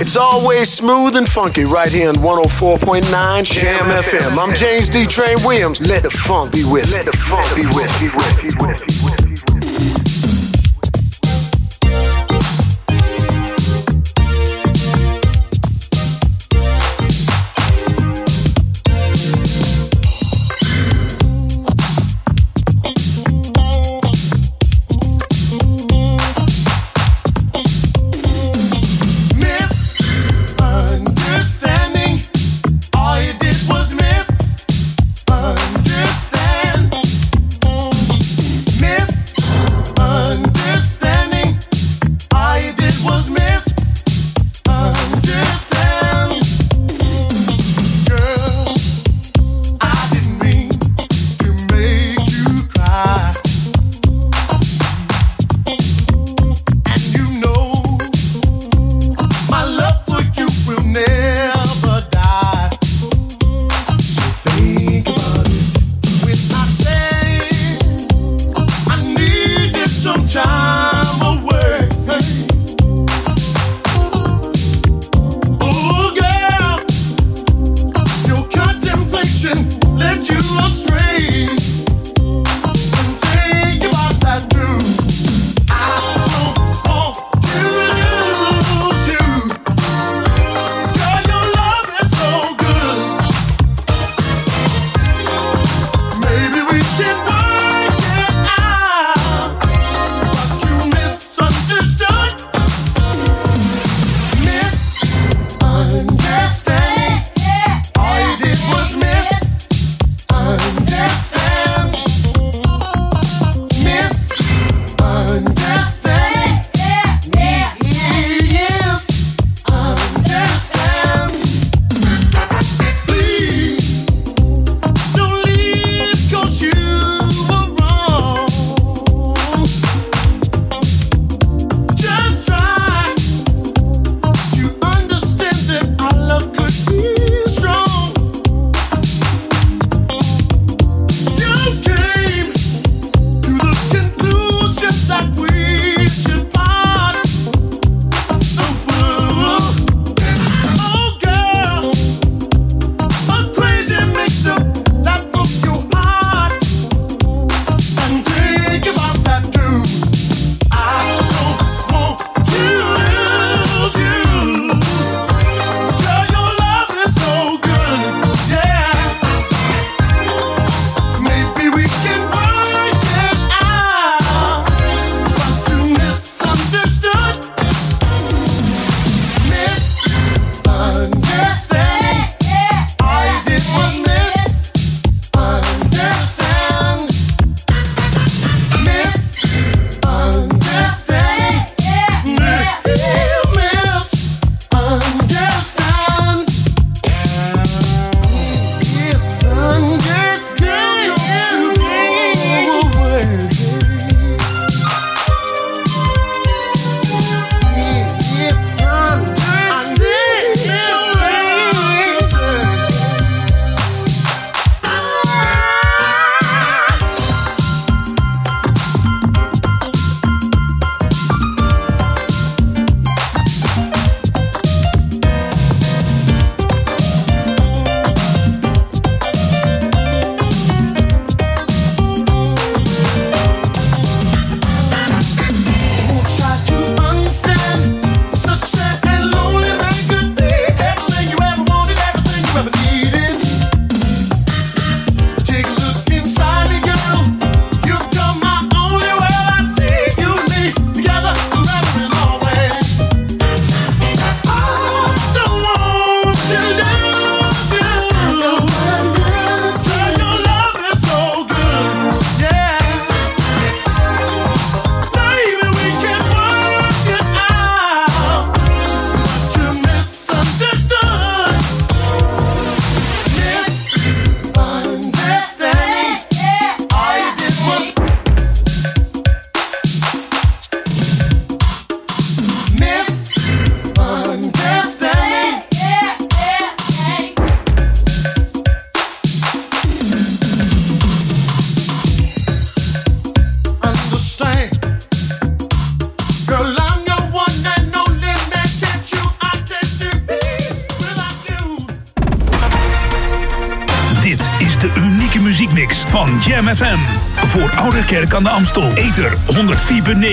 [0.00, 4.38] It's always smooth and funky right here on 104.9 Jam FM.
[4.38, 5.04] I'm James D.
[5.04, 5.80] Train Williams.
[5.86, 6.90] Let the funk be with.
[6.92, 7.90] Let the funk be with.
[8.00, 8.36] Be with.
[8.40, 8.86] Be with.
[8.86, 9.09] Be with.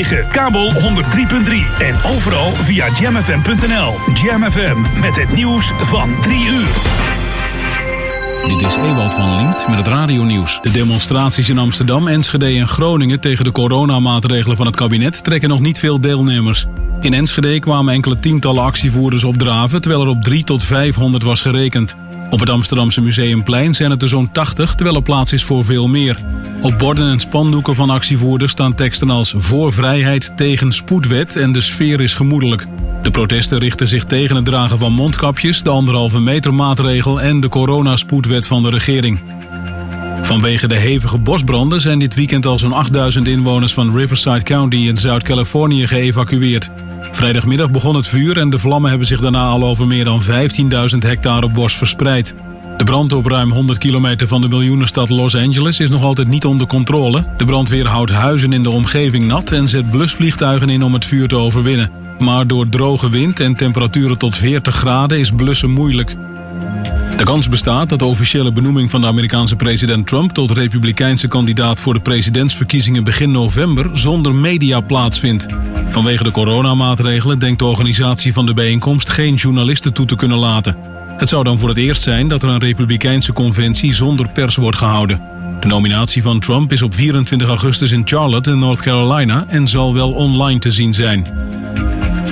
[0.03, 0.79] 104.9, kabel 103.3
[1.79, 3.93] en overal via jamfm.nl.
[4.13, 6.75] Jam FM met het nieuws van 3 uur.
[8.47, 10.59] Dit is Ewald van Liemt met het radionieuws.
[10.61, 15.59] De demonstraties in Amsterdam, Enschede en Groningen tegen de coronamaatregelen van het kabinet trekken nog
[15.59, 16.65] niet veel deelnemers.
[17.01, 21.95] In Enschede kwamen enkele tientallen actievoerders opdraven, terwijl er op 3 tot 500 was gerekend.
[22.29, 25.87] Op het Amsterdamse Museumplein zijn het er zo'n 80, terwijl er plaats is voor veel
[25.87, 26.17] meer.
[26.67, 31.61] Op borden en spandoeken van actievoerders staan teksten als voor vrijheid tegen spoedwet en de
[31.61, 32.65] sfeer is gemoedelijk.
[33.01, 37.49] De protesten richten zich tegen het dragen van mondkapjes, de anderhalve meter maatregel en de
[37.49, 39.19] coronaspoedwet van de regering.
[40.21, 44.97] Vanwege de hevige bosbranden zijn dit weekend al zo'n 8000 inwoners van Riverside County in
[44.97, 46.69] Zuid-Californië geëvacueerd.
[47.11, 50.97] Vrijdagmiddag begon het vuur en de vlammen hebben zich daarna al over meer dan 15.000
[50.99, 52.35] hectare bos verspreid.
[52.87, 56.67] Brand op ruim 100 kilometer van de miljoenenstad Los Angeles is nog altijd niet onder
[56.67, 57.25] controle.
[57.37, 61.27] De brandweer houdt huizen in de omgeving nat en zet blusvliegtuigen in om het vuur
[61.27, 61.91] te overwinnen.
[62.19, 66.15] Maar door droge wind en temperaturen tot 40 graden is blussen moeilijk.
[67.17, 71.79] De kans bestaat dat de officiële benoeming van de Amerikaanse president Trump tot republikeinse kandidaat
[71.79, 75.45] voor de presidentsverkiezingen begin november zonder media plaatsvindt.
[75.89, 80.96] Vanwege de coronamaatregelen denkt de organisatie van de bijeenkomst geen journalisten toe te kunnen laten.
[81.17, 84.77] Het zou dan voor het eerst zijn dat er een republikeinse conventie zonder pers wordt
[84.77, 85.21] gehouden.
[85.59, 89.93] De nominatie van Trump is op 24 augustus in Charlotte in North Carolina en zal
[89.93, 91.25] wel online te zien zijn.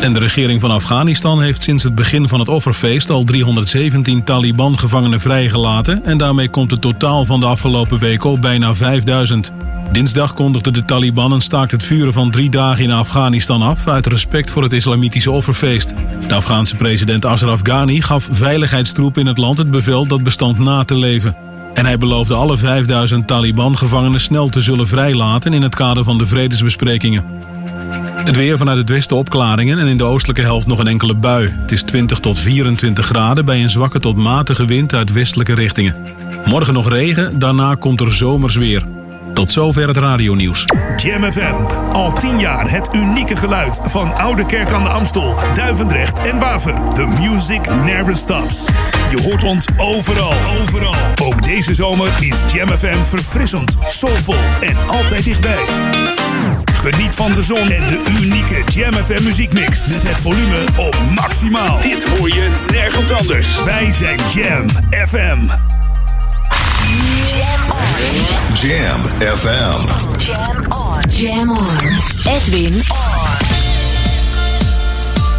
[0.06, 5.20] En de regering van Afghanistan heeft sinds het begin van het offerfeest al 317 Taliban-gevangenen
[5.20, 9.51] vrijgelaten en daarmee komt het totaal van de afgelopen week op bijna 5000.
[9.91, 14.06] Dinsdag kondigde de Taliban een staakt het vuren van drie dagen in Afghanistan af uit
[14.06, 15.93] respect voor het islamitische offerfeest.
[16.28, 20.84] De Afghaanse president Ashraf Ghani gaf veiligheidstroepen in het land het bevel dat bestand na
[20.84, 21.36] te leven.
[21.74, 26.26] En hij beloofde alle 5000 Taliban-gevangenen snel te zullen vrijlaten in het kader van de
[26.26, 27.53] vredesbesprekingen.
[28.26, 31.49] Het weer vanuit het westen opklaringen en in de oostelijke helft nog een enkele bui.
[31.59, 35.95] Het is 20 tot 24 graden bij een zwakke tot matige wind uit westelijke richtingen.
[36.45, 38.86] Morgen nog regen, daarna komt er zomers weer.
[39.34, 40.63] Tot zover het radionieuws.
[40.95, 41.55] Jam FM.
[41.91, 46.93] Al 10 jaar het unieke geluid van Oude Kerk aan de Amstel, Duivendrecht en Waver.
[46.93, 48.65] The music never stops.
[49.09, 50.95] Je hoort ons overal, overal.
[51.23, 55.63] Ook deze zomer is Jam FM verfrissend, soulvol en altijd dichtbij.
[56.92, 59.88] Geniet van de zon en de unieke Jam FM muziekmix.
[59.88, 61.82] Met het volume op maximaal.
[61.82, 63.64] Dit hoor je nergens anders.
[63.64, 64.70] Wij zijn Jam
[65.08, 65.40] FM.
[68.54, 69.00] Jam
[69.38, 69.82] FM.
[70.20, 71.00] Jam on.
[71.10, 71.78] Jam on.
[72.24, 73.38] Edwin on.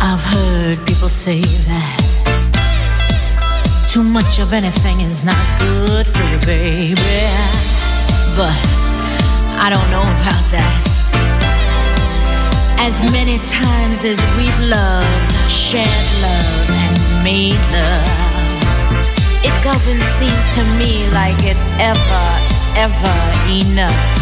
[0.02, 2.04] I've heard people say that
[3.92, 6.94] too much of anything is not good for you, baby.
[8.36, 8.56] But
[9.58, 10.95] I don't know about that.
[12.78, 18.26] As many times as we've loved, shared love, and made love,
[19.42, 22.26] it doesn't seem to me like it's ever,
[22.76, 23.16] ever
[23.50, 24.16] enough.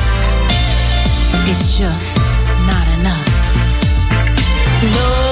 [1.47, 2.19] It's just
[2.67, 3.35] not enough.
[4.81, 5.24] Can't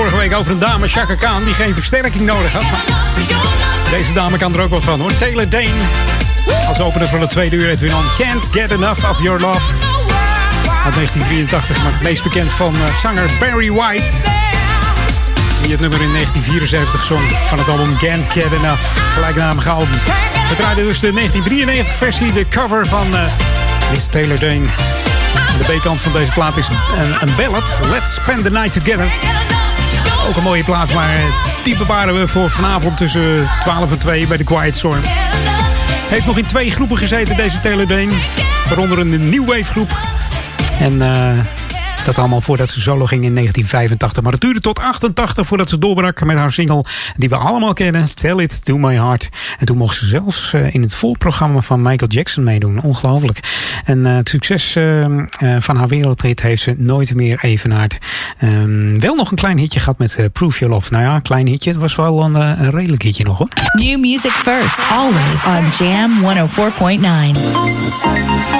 [0.00, 2.62] vorige week over een dame, Chaka Khan, die geen versterking nodig had.
[3.90, 5.16] Deze dame kan er ook wat van hoor.
[5.16, 5.80] Taylor Dane.
[6.68, 9.72] Als opener van de tweede uur Edwin on Can't Get Enough of Your Love.
[10.84, 14.12] Uit 1983, maar het meest bekend van eh, zanger Barry White.
[15.62, 18.82] Die het nummer in 1974 zong van het album Can't Get Enough.
[19.12, 19.98] Gelijknamige album.
[20.48, 23.22] We draaiden dus de 1993 versie, de cover van eh
[23.90, 24.66] Miss Taylor Dane.
[25.58, 27.76] De B-kant van deze plaat is een, een ballad.
[27.90, 29.08] Let's Spend the Night Together.
[30.30, 31.20] Ook een mooie plaat, maar
[31.64, 35.00] die bewaren we voor vanavond tussen 12 en 2 bij de Quiet Storm.
[36.08, 38.08] Heeft nog in twee groepen gezeten, deze Taylor.
[38.68, 39.98] Waaronder een new wave groep.
[40.78, 41.38] En eh,
[42.04, 44.22] dat allemaal voordat ze solo ging in 1985.
[44.22, 46.84] Maar het duurde tot 88 voordat ze doorbrak met haar single
[47.16, 48.14] die we allemaal kennen.
[48.14, 49.28] Tell It To My Heart.
[49.58, 52.82] En toen mocht ze zelfs eh, in het voorprogramma van Michael Jackson meedoen.
[52.82, 53.40] Ongelooflijk.
[53.84, 55.04] En eh, het succes eh,
[55.58, 57.98] van haar wereldhit heeft ze nooit meer evenaard.
[58.38, 60.92] Ehm, wel nog een klein hitje gehad met Proof Your Love.
[60.92, 61.70] Nou ja, klein hitje.
[61.70, 63.48] Het was wel een, een redelijk hitje nog hoor.
[63.72, 66.10] New music first, always on Jam
[68.54, 68.59] 104.9.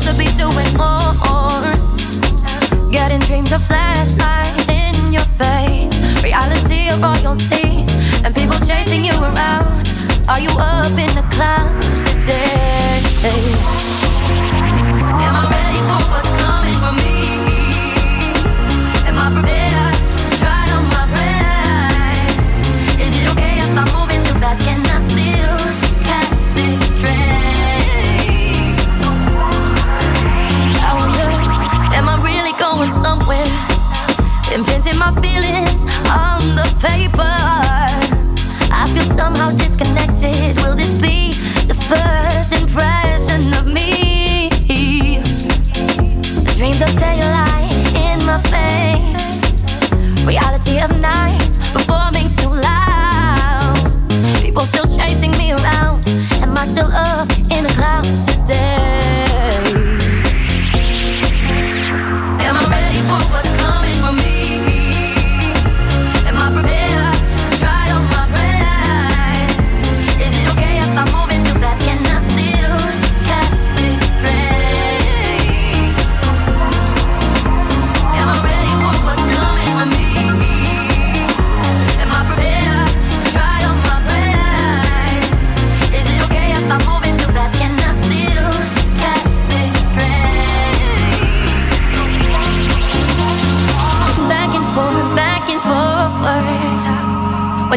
[0.00, 1.62] To be doing more.
[2.90, 5.94] Getting dreams of flashlight in your face.
[6.24, 7.84] Reality of royalty.
[8.24, 9.88] And people chasing you around.
[10.28, 13.02] Are you up in the clouds today?
[15.24, 16.59] Am I ready for what's coming
[34.90, 37.22] Imprinting my feelings on the paper.
[38.72, 40.56] I feel somehow disconnected.
[40.62, 41.32] Will this be
[41.66, 44.48] the first impression of me?
[46.56, 50.26] Dreams of daylight in my face.
[50.26, 51.40] Reality of night
[51.72, 54.42] performing too loud.
[54.42, 56.08] People still chasing me around.
[56.42, 58.99] Am I still up in the clouds today?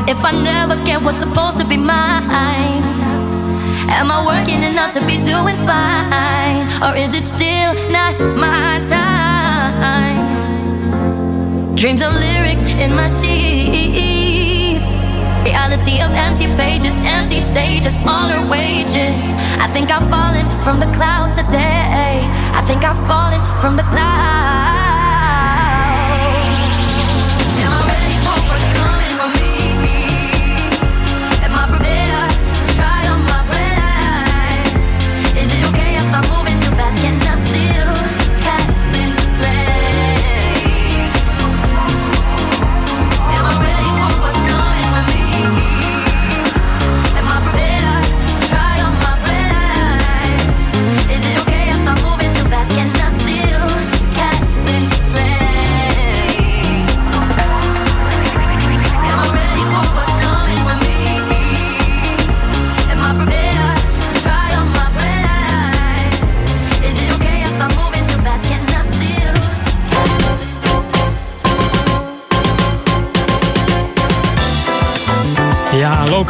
[0.07, 2.83] If I never get what's supposed to be mine?
[3.89, 6.67] Am I working enough to be doing fine?
[6.83, 10.23] Or is it still not my time?
[11.75, 14.91] Dreams of lyrics in my sheets.
[15.45, 19.35] Reality of empty pages, empty stages, smaller wages.
[19.63, 22.27] I think I'm falling from the clouds today.
[22.53, 24.42] I think I'm falling from the clouds.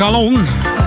[0.03, 0.39] Lokalon.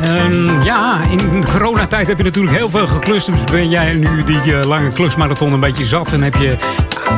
[0.02, 3.30] Ehm, ja, in coronatijd heb je natuurlijk heel veel geklust.
[3.50, 6.12] Ben jij nu die eh, lange klusmarathon een beetje zat.
[6.12, 6.56] En heb je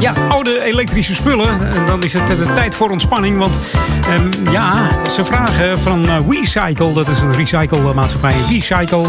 [0.01, 1.75] ja, oude elektrische spullen.
[1.75, 3.39] En dan is het de tijd voor ontspanning.
[3.39, 3.59] Want
[4.09, 6.93] ehm, ja, ze vragen van eh, WeCycle.
[6.93, 8.35] Dat is een recyclemaatschappij.
[8.49, 9.07] WeCycle,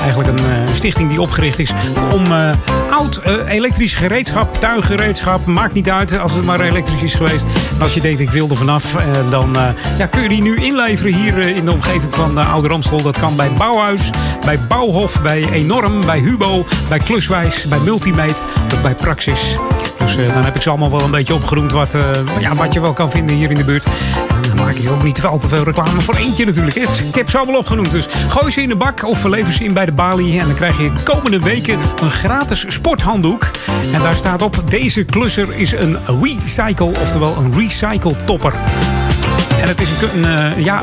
[0.00, 1.72] eigenlijk een eh, stichting die opgericht is
[2.12, 2.50] om eh,
[2.90, 7.44] oud eh, elektrisch gereedschap, tuingereedschap, maakt niet uit als het maar elektrisch is geweest.
[7.76, 10.42] En als je denkt ik wil er vanaf, eh, dan eh, ja, kun je die
[10.42, 13.02] nu inleveren hier eh, in de omgeving van Oude Ramstel.
[13.02, 14.10] Dat kan bij Bouwhuis,
[14.44, 18.42] bij Bouwhof, bij Enorm, bij Hubo, bij Kluswijs, bij Multimate
[18.72, 19.58] of bij Praxis.
[20.04, 22.10] Dus eh, dan heb ik ze allemaal wel een beetje opgeroemd wat, eh,
[22.40, 23.84] ja, wat je wel kan vinden hier in de buurt.
[24.28, 26.76] En dan maak ik ook niet al te veel reclame voor eentje natuurlijk.
[26.76, 27.90] Ik heb ze allemaal opgenoemd.
[27.90, 30.40] Dus gooi ze in de bak of lever ze in bij de balie.
[30.40, 33.50] En dan krijg je komende weken een gratis sporthanddoek.
[33.92, 38.54] En daar staat op, deze klusser is een recycle, oftewel een recycle topper.
[39.60, 40.82] En het is een, een eh, ja,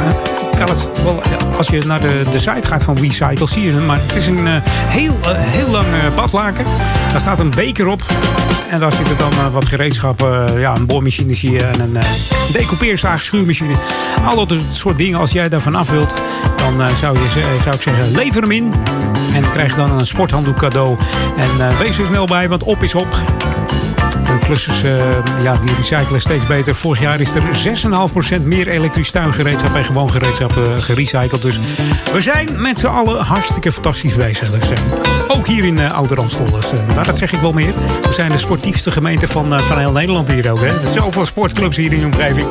[1.57, 3.85] als je naar de, de site gaat van Recycle, zie je hem.
[3.85, 6.65] Maar het is een eh, heel, eh, heel lang eh, badlaken.
[7.11, 8.01] Daar staat een beker op.
[8.69, 10.59] En daar zitten dan wat gereedschappen.
[10.59, 12.03] ja, een boormachine zie je en een uh,
[12.51, 13.73] decoupeerzaag, schuurmachine.
[14.25, 15.19] Al dat soort dingen.
[15.19, 16.13] Als jij daarvan af wilt,
[16.55, 17.29] dan zou, je,
[17.61, 18.73] zou ik zeggen, lever hem in.
[19.33, 20.97] En krijg dan een sporthanddoek cadeau.
[21.37, 23.15] En wees er snel bij, want op is op.
[24.31, 26.75] De klussers eh, ja, die recyclen steeds beter.
[26.75, 27.43] Vorig jaar is er
[28.39, 31.41] 6,5% meer elektrisch tuingereedschap en gewoon gereedschap eh, gerecycled.
[31.41, 31.59] Dus
[32.13, 34.49] we zijn met z'n allen hartstikke fantastisch bezig.
[35.27, 36.51] Ook hier in uh, Oude Ramstel.
[36.51, 37.73] Dus, maar dat zeg ik wel meer.
[38.01, 40.59] We zijn de sportiefste gemeente van, van heel Nederland hier ook.
[40.59, 40.87] Hè.
[40.87, 42.47] Zoveel sportclubs hier in de omgeving.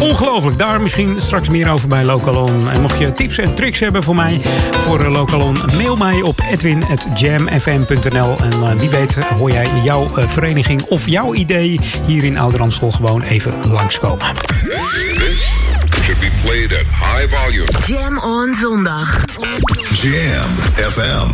[0.00, 0.58] Ongelooflijk.
[0.58, 2.70] Daar misschien straks meer over bij Lokalon.
[2.70, 4.40] En mocht je tips en tricks hebben voor mij,
[4.70, 8.36] voor Lokalon, mail mij op edwin.jamfm.nl.
[8.38, 13.22] En wie weet hoor jij jouw vereniging of jouw idee hier in Oude Ramstel gewoon
[13.22, 14.26] even langskomen.
[16.04, 17.66] Should be played at high volume.
[17.86, 19.24] Jam on zondag.
[19.92, 20.48] Jam
[20.92, 21.28] FM.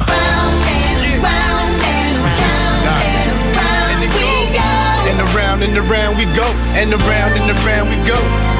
[5.08, 8.51] And around and around we go, and around and around we go.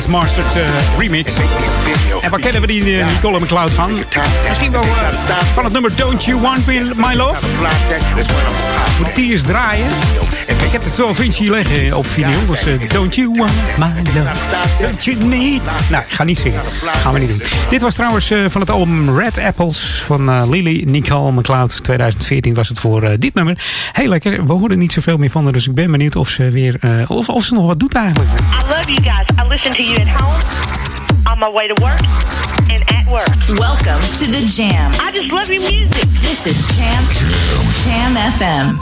[0.00, 1.36] Dance eh, remix.
[2.20, 3.98] En waar kennen we die eh, Nicole McLeod van?
[4.48, 4.88] Misschien wel eh,
[5.52, 7.46] van het nummer Don't You Want Me, My Love?
[8.98, 9.86] Moet die eens draaien?
[10.46, 12.46] Ik heb het zo Vinci liggen op vinyl.
[12.46, 14.28] Dus eh, Don't You Want My Love.
[14.80, 15.62] Don't You Need...
[15.90, 16.60] Nou, ik ga niet zingen.
[17.02, 17.42] Gaan we niet doen.
[17.70, 21.84] Dit was trouwens eh, van het album Red Apples van eh, Lily Nicole McLeod.
[21.84, 23.58] 2014 was het voor eh, dit nummer.
[23.92, 24.46] Heel lekker.
[24.46, 25.52] We horen niet zoveel meer van haar.
[25.52, 26.76] Dus ik ben benieuwd of ze weer...
[26.80, 28.30] eh, of, of ze nog wat doet eigenlijk.
[28.30, 29.31] I love you guys.
[29.64, 32.00] Listen to you at home, on my way to work,
[32.68, 33.58] and at work.
[33.60, 34.90] Welcome to the Jam.
[34.98, 36.08] I just love your music.
[36.20, 37.04] This is Jam
[37.84, 38.76] Jam FM.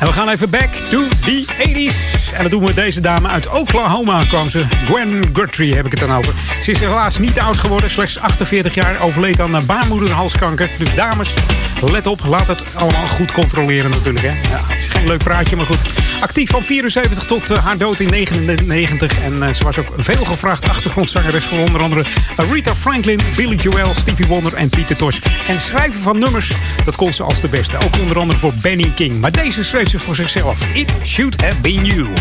[0.00, 2.32] En we gaan even back to the 80s.
[2.32, 4.64] En dat doen we met deze dame uit Oklahoma kwam ze.
[4.84, 6.34] Gwen Guthrie heb ik het dan over.
[6.60, 7.90] Ze is helaas niet oud geworden.
[7.90, 10.70] Slechts 48 jaar overleed aan baarmoederhalskanker.
[10.78, 11.34] Dus dames,
[11.82, 12.20] let op.
[12.26, 14.24] Laat het allemaal goed controleren natuurlijk.
[14.24, 14.50] Hè.
[14.50, 15.82] Ja, het is geen leuk praatje, maar goed.
[16.20, 19.18] Actief van 74 tot eh, haar dood in 99.
[19.18, 22.04] En eh, ze was ook veel gevraagd achtergrondzangeres voor onder andere
[22.36, 25.18] Rita Franklin, Billy Joel, Stevie Wonder en Pieter Tosh.
[25.48, 26.52] En schrijven van nummers,
[26.84, 27.78] dat kon ze als de beste.
[27.78, 29.20] Ook onder andere voor Benny King.
[29.20, 30.74] Maar deze schreef ze voor zichzelf.
[30.74, 32.12] It should have been you.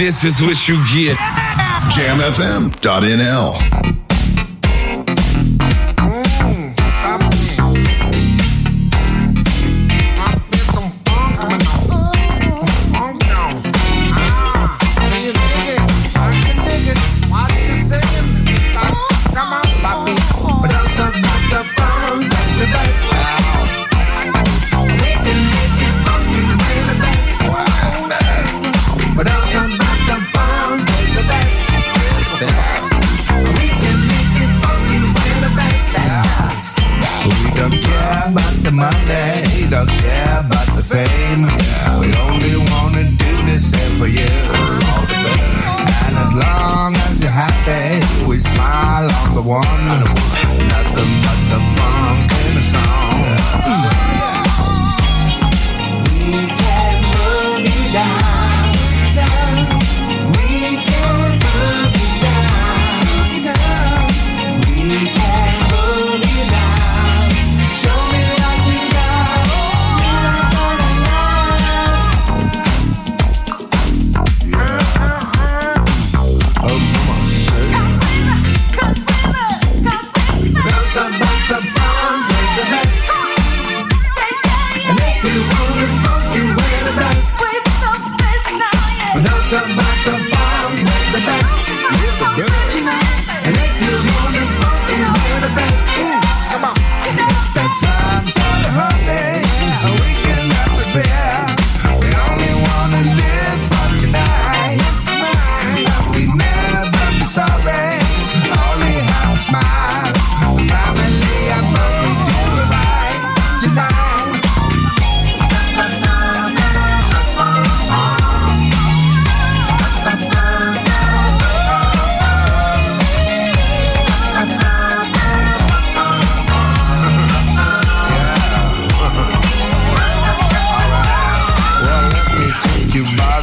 [0.00, 1.18] This is what you get.
[1.92, 3.69] JamFM.nl.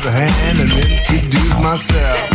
[0.07, 2.29] a hand and introduce myself.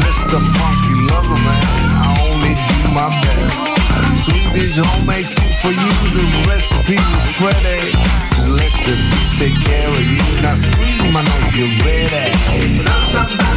[0.00, 0.40] Mr.
[0.40, 1.64] Funky Lover Man,
[2.00, 4.24] I only do my best.
[4.24, 7.92] Swedish homemade stew for you, the recipe with Freddy.
[8.32, 10.24] Just let the beat take care of you.
[10.40, 13.51] Now scream, I know you're ready.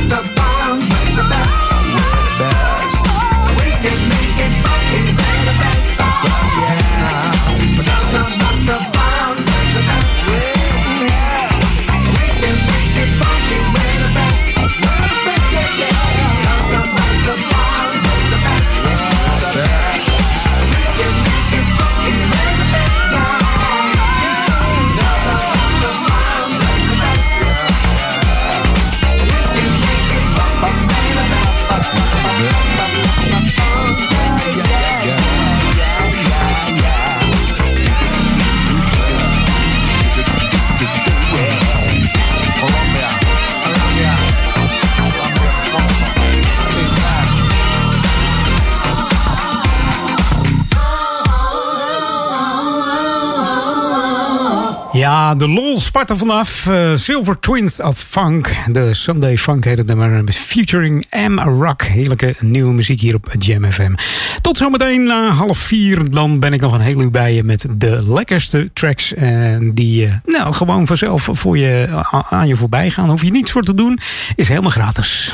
[55.34, 56.68] De lol spart er vanaf.
[56.68, 58.56] Eh, Silver Twins of Funk.
[58.72, 60.24] De Sunday Funk heet het nummer.
[60.32, 61.82] Featuring M Rock.
[61.82, 63.94] Heerlijke nieuwe muziek hier op Jam FM.
[64.42, 66.10] Tot zometeen na half vier.
[66.10, 69.14] Dan ben ik nog een heel uur bij je met de lekkerste tracks.
[69.14, 73.10] En die eh, nou, gewoon vanzelf voor je, aan je voorbij gaan.
[73.10, 74.00] Hoef je niets voor te doen.
[74.36, 75.34] Is helemaal gratis.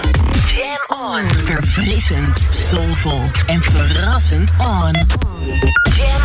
[0.55, 1.27] Jam on.
[1.27, 4.93] Verfrissend, soulvol en verrassend on.
[5.95, 6.20] Jam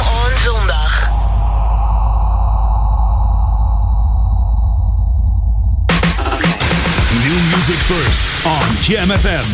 [7.68, 9.44] music first on Jam FM.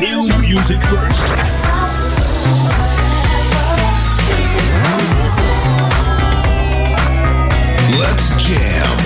[0.00, 1.38] New music first.
[8.00, 8.98] Let's jam.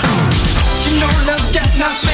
[0.84, 2.07] You know love's got nothing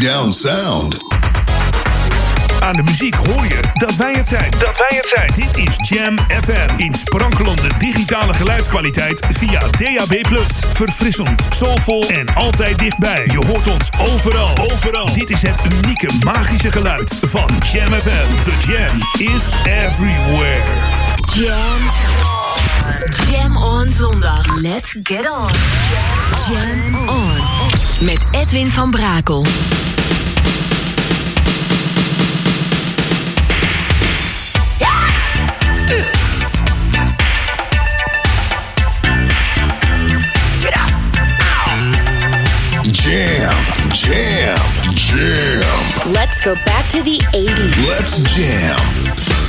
[0.00, 0.98] Down Sound.
[2.60, 4.50] Aan de muziek hoor je dat wij het zijn.
[4.50, 5.32] Dat wij het zijn.
[5.34, 6.68] Dit is Jam FM.
[6.76, 10.38] In sprankelende digitale geluidskwaliteit via DAB+.
[10.72, 13.26] Verfrissend, soulvol en altijd dichtbij.
[13.30, 14.58] Je hoort ons overal.
[14.72, 15.12] Overal.
[15.12, 18.42] Dit is het unieke magische geluid van Jam FM.
[18.42, 18.98] The Jam
[19.34, 20.62] is everywhere.
[21.34, 21.80] Jam.
[23.30, 24.56] Jam on zondag.
[24.60, 25.48] Let's get on.
[26.52, 27.40] Jam on.
[28.00, 29.46] Met Edwin van Brakel.
[44.08, 44.56] Jam,
[44.94, 46.12] jam.
[46.14, 47.86] Let's go back to the 80s.
[47.86, 49.47] Let's jam.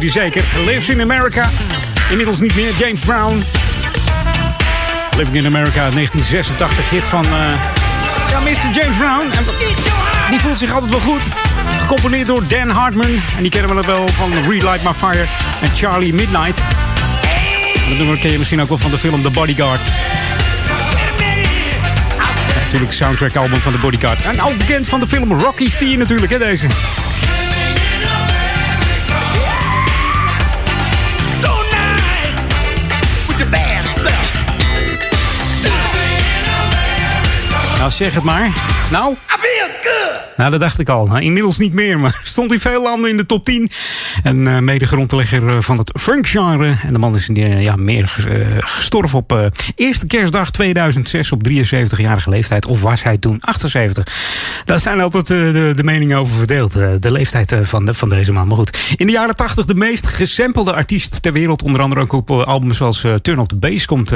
[0.00, 0.44] Hij zeker.
[0.64, 1.50] Lives in America.
[2.10, 2.70] Inmiddels niet meer.
[2.78, 3.44] James Brown.
[5.16, 6.90] Living in America, 1986.
[6.90, 7.30] Hit van uh,
[8.30, 8.80] ja, Mr.
[8.80, 9.30] James Brown.
[10.30, 11.22] Die voelt zich altijd wel goed.
[11.78, 13.22] Gecomponeerd door Dan Hartman.
[13.36, 15.24] En die kennen we wel van Relight My Fire
[15.60, 16.58] en Charlie Midnight.
[17.88, 19.80] Dat nummer ken je misschien ook wel van de film The Bodyguard.
[22.64, 24.22] Natuurlijk soundtrack album van The Bodyguard.
[24.22, 26.66] En ook bekend van de film Rocky 4 natuurlijk, hè deze.
[37.78, 38.52] Nou, zeg het maar.
[38.90, 39.16] Nou?
[40.38, 41.06] Nou, dat dacht ik al.
[41.06, 43.70] Nou, inmiddels niet meer, maar stond in veel landen in de top 10.
[44.22, 46.76] En uh, mede grondlegger van het funk-genre.
[46.82, 52.30] En de man is uh, ja, meer uh, gestorven op eerste kerstdag 2006 op 73-jarige
[52.30, 52.66] leeftijd.
[52.66, 54.62] Of was hij toen 78?
[54.64, 56.72] Daar zijn altijd de, de, meningen over verdeeld.
[56.72, 58.46] de leeftijd van, de, van deze man.
[58.46, 58.94] Maar goed.
[58.96, 61.62] In de jaren 80 de meest gesampelde artiest ter wereld.
[61.62, 64.10] Onder andere ook op albums zoals Turn Up The Bass komt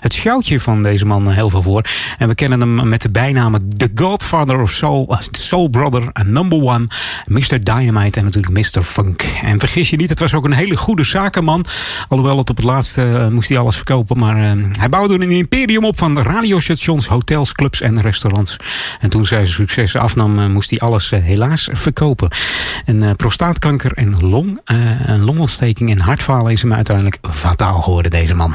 [0.00, 1.84] het shoutje van deze man heel veel voor.
[2.18, 6.86] En we kennen hem met de bijnamen The Godfather of Soul, Soul Brother, Number One,
[7.26, 7.64] Mr.
[7.64, 8.82] Dynamite en natuurlijk Mr.
[8.82, 9.22] Funk.
[9.42, 11.64] En vergis je niet, het was ook een hele goede zakenman.
[12.08, 14.18] Alhoewel het op het laatste uh, moest hij alles verkopen.
[14.18, 18.56] Maar uh, hij bouwde een imperium op van radiostations, hotels, clubs en restaurants.
[19.00, 22.30] En toen zijn succes afnam, uh, moest hij alles helaas verkopen.
[22.84, 28.54] En prostaatkanker en long, een longontsteking en hartfalen is hem uiteindelijk fataal geworden, deze man.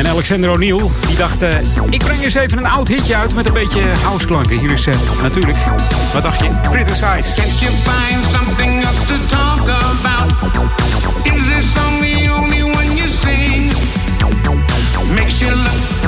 [0.00, 1.48] En Alexander O'Neill, die dacht, uh,
[1.90, 4.58] ik breng eens even een oud hitje uit met een beetje houseklanken.
[4.58, 5.58] Hier is uh, natuurlijk,
[6.12, 6.50] wat dacht je?
[6.62, 7.34] Criticize.
[7.34, 10.32] Can't you find something else to talk about?
[11.26, 13.72] Is this song the only one you sing?
[15.14, 15.99] Makes you look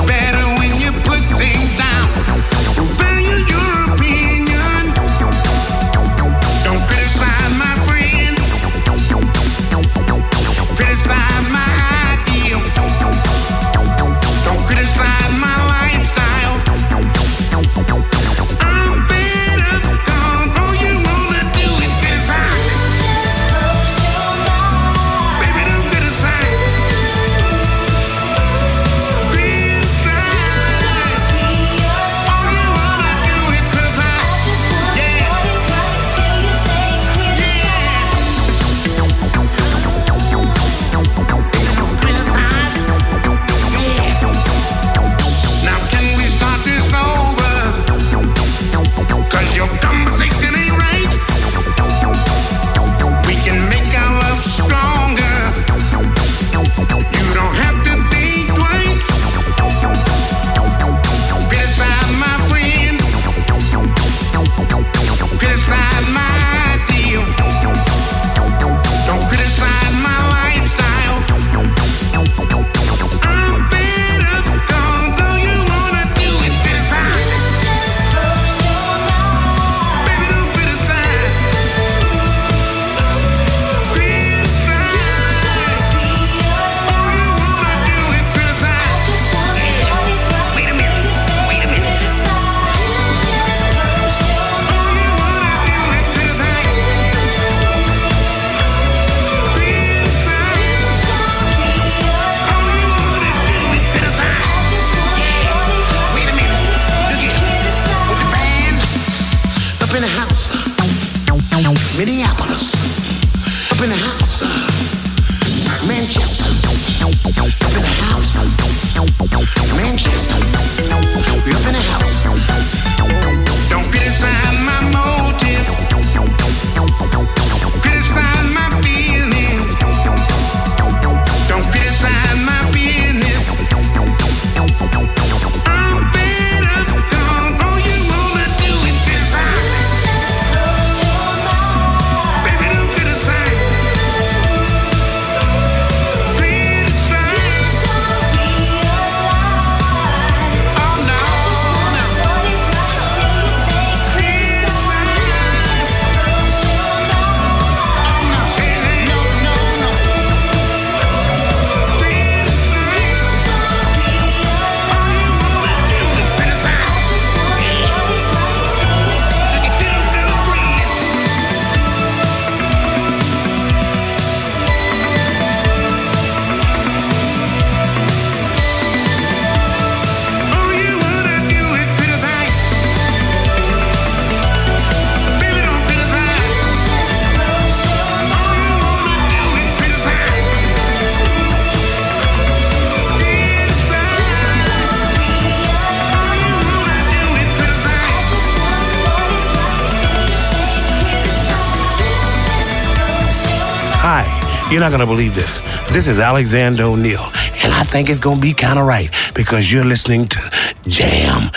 [204.83, 205.61] not gonna believe this.
[205.93, 207.23] This is Alexander O'Neill,
[207.63, 210.51] and I think it's gonna be kind of right because you're listening to
[210.87, 211.51] Jam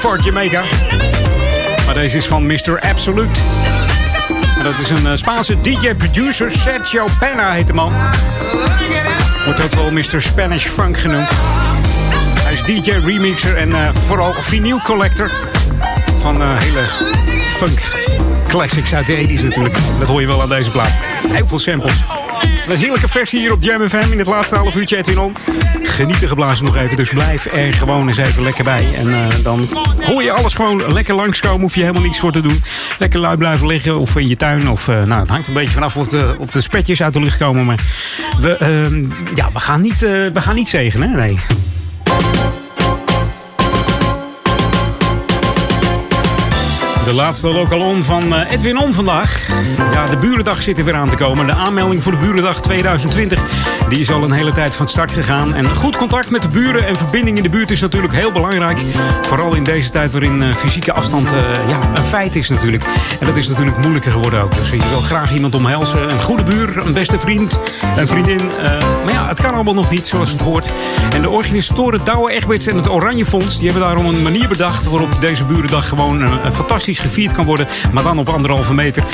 [0.00, 0.62] for Jamaica.
[1.86, 2.80] Maar deze is van Mr.
[2.80, 3.40] Absolute.
[4.58, 7.92] En dat is een eh, Spaanse DJ-producer, Sergio Pena heet de man.
[9.44, 10.22] Wordt ook wel Mr.
[10.22, 11.28] Spanish Funk genoemd.
[12.38, 15.30] Hij is DJ, remixer en eh, vooral vinyl collector
[16.20, 16.88] van eh, hele
[17.46, 17.80] funk
[18.48, 19.76] classics uit de 80s natuurlijk.
[19.98, 20.92] Dat hoor je wel aan deze plaat.
[21.28, 22.04] Heel veel samples.
[22.66, 25.36] Een heerlijke versie hier op Jam in het laatste half uurtje Edwin On.
[25.90, 28.94] Genieten geblazen nog even, dus blijf er gewoon eens even lekker bij.
[28.94, 29.68] En eh, dan
[30.00, 32.62] hoor je alles gewoon lekker langskomen, hoef je helemaal niets voor te doen.
[32.98, 34.70] Lekker lui blijven liggen of in je tuin.
[34.70, 37.20] Of, eh, nou, het hangt een beetje vanaf of de, of de spetjes uit de
[37.20, 37.64] lucht komen.
[37.64, 37.80] Maar
[38.38, 39.04] we, ehm,
[39.34, 41.38] ja, we, gaan niet, eh, we gaan niet zegenen, nee.
[47.04, 49.48] De laatste lokalon van Edwin On vandaag.
[49.92, 51.46] Ja, de Burendag zit er weer aan te komen.
[51.46, 53.42] De aanmelding voor de Burendag 2020
[53.90, 55.54] die is al een hele tijd van start gegaan.
[55.54, 58.78] En goed contact met de buren en verbinding in de buurt is natuurlijk heel belangrijk.
[59.22, 62.84] Vooral in deze tijd waarin eh, fysieke afstand eh, ja, een feit is natuurlijk.
[63.20, 64.54] En dat is natuurlijk moeilijker geworden ook.
[64.54, 66.10] Dus je wil graag iemand omhelzen.
[66.10, 67.58] Een goede buur, een beste vriend,
[67.96, 68.40] een vriendin.
[68.58, 68.78] Eh,
[69.12, 70.70] ja, het kan allemaal nog niet zoals het hoort.
[71.12, 73.58] En de organisatoren Douwe Egberts en het Oranje Fonds...
[73.58, 74.84] die hebben daarom een manier bedacht...
[74.84, 77.66] waarop deze Burendag gewoon eh, fantastisch gevierd kan worden.
[77.92, 79.04] Maar dan op anderhalve meter.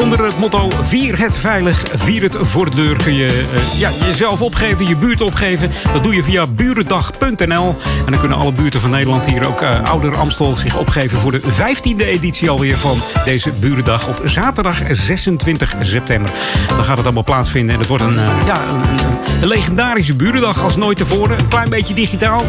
[0.00, 2.96] Onder het motto Vier het veilig, vier het voor de deur...
[2.96, 5.70] kun je eh, ja, jezelf opgeven, je buurt opgeven.
[5.92, 7.76] Dat doe je via burendag.nl.
[8.04, 11.18] En dan kunnen alle buurten van Nederland hier ook uh, Ouder Amstel zich opgeven...
[11.18, 16.30] voor de 15e editie alweer van deze Burendag op zaterdag 26 september.
[16.68, 20.14] Dan gaat het allemaal plaatsvinden en het wordt een, eh, ja, een, een- een legendarische
[20.14, 21.38] Burendag als nooit tevoren.
[21.38, 22.44] Een klein beetje digitaal.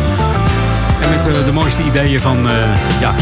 [1.01, 3.15] En met eh, de mooiste ideeën van eh, ja,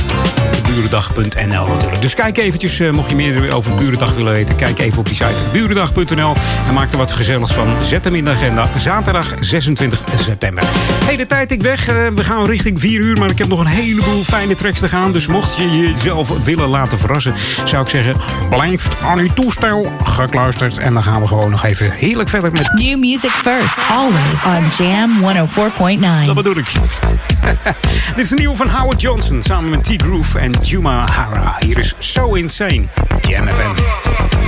[0.64, 2.02] burendag.nl natuurlijk.
[2.02, 4.56] Dus kijk eventjes, eh, mocht je meer over Burendag willen weten...
[4.56, 6.36] kijk even op die site burendag.nl
[6.68, 7.84] en maak er wat gezelligs van.
[7.84, 8.70] Zet hem in de agenda.
[8.78, 10.64] Zaterdag 26 september.
[11.04, 11.88] Hey, de tijd ik weg.
[11.88, 14.90] Eh, we gaan richting 4 uur, maar ik heb nog een heleboel fijne tracks te
[14.90, 15.12] gaan.
[15.12, 17.34] Dus mocht je jezelf willen laten verrassen...
[17.64, 18.16] zou ik zeggen,
[18.50, 20.78] blijf aan uw toestel gekluisterd.
[20.78, 22.72] En dan gaan we gewoon nog even heerlijk verder met...
[22.74, 25.12] New music first, always on Jam
[26.22, 26.26] 104.9.
[26.26, 26.72] Dat bedoel ik.
[28.16, 31.56] Dit is een nieuwe van Howard Johnson samen met T-Groove en Juma Hara.
[31.60, 32.84] Hier is So Insane.
[33.22, 34.43] Jam FM.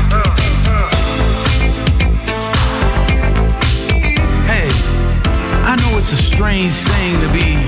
[6.15, 7.59] A strange thing to be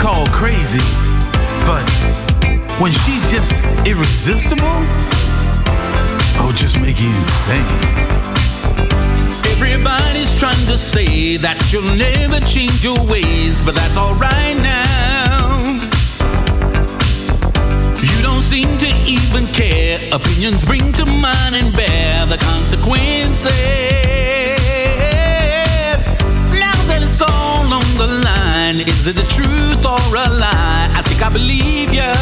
[0.00, 0.80] called crazy,
[1.66, 1.84] but
[2.80, 3.52] when she's just
[3.86, 4.64] irresistible,
[6.40, 7.66] oh, just make you insane.
[9.52, 15.76] Everybody's trying to say that you'll never change your ways, but that's alright now.
[18.00, 19.98] You don't seem to even care.
[20.12, 24.41] Opinions bring to mind and bear the consequences.
[28.06, 30.90] The line, is it the truth or a lie?
[30.92, 32.12] I think I believe you,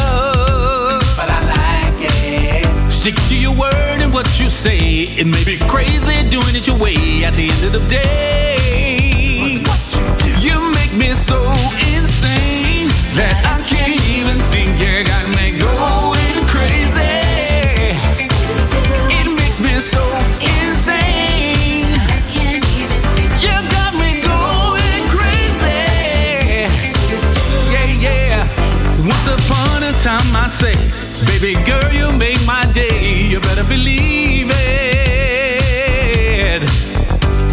[1.17, 2.91] but I like it.
[2.91, 4.77] Stick to your word and what you say.
[5.21, 9.57] It may be crazy doing it your way at the end of the day.
[9.65, 9.81] what
[10.45, 11.39] You make me so
[11.95, 12.87] insane
[13.17, 14.69] that I can't even think.
[14.83, 17.17] You got me going crazy.
[19.17, 20.03] It makes me so
[20.41, 20.70] insane.
[30.21, 30.73] Time, I say,
[31.25, 33.27] baby girl, you make my day.
[33.29, 34.61] You better believe it.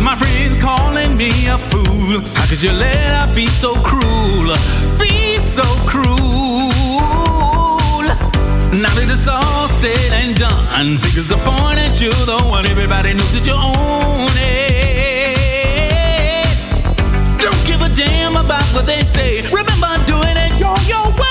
[0.03, 2.20] My friends calling me a fool.
[2.35, 4.57] How could you let her be so cruel?
[4.99, 6.16] Be so cruel.
[8.82, 12.66] Now that it's all said and done, figures are pointed, you're the one.
[12.66, 15.39] Everybody knows that you own it.
[17.43, 19.40] Don't give a damn about what they say.
[19.51, 21.27] Remember doing it your your way,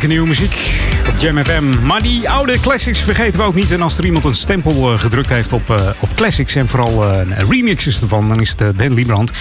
[0.00, 1.86] heerlijke nieuwe muziek op Jam FM.
[1.86, 3.70] Maar die oude classics vergeten we ook niet.
[3.70, 7.04] En als er iemand een stempel eh, gedrukt heeft op, eh, op classics en vooral
[7.04, 9.32] eh, remixes ervan, dan is het Ben Liebrand.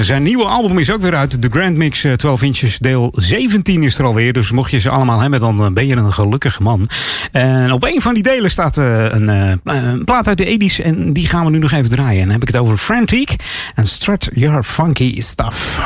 [0.00, 1.42] Zijn nieuwe album is ook weer uit.
[1.42, 4.32] De Grand Mix 12 Inches, deel 17 is er alweer.
[4.32, 6.88] Dus mocht je ze allemaal hebben, dan ben je een gelukkig man.
[7.32, 9.60] En op een van die delen staat een,
[10.04, 10.80] plaat uit de 80's.
[10.80, 12.20] En die gaan we nu nog even draaien.
[12.20, 13.36] En dan heb ik het over Frantic
[13.74, 15.80] en Strut Your Funky Stuff.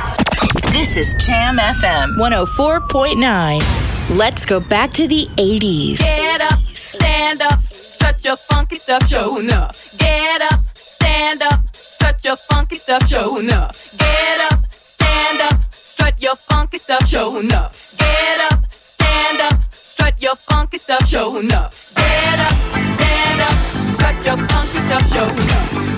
[0.73, 4.17] This is Jam FM 104.9.
[4.17, 5.99] Let's go back to the 80s.
[5.99, 7.59] Get up, stand up,
[7.99, 9.75] touch your funky stuff, show up.
[9.99, 11.61] Get up, stand up,
[11.99, 13.75] touch your funky stuff, show up.
[13.99, 17.73] Get up, stand up, strut your funky stuff, show up.
[17.99, 21.73] Get up, stand up, strut your funky stuff, show up.
[21.97, 25.37] Get up, stand up, strut your funky stuff, show up.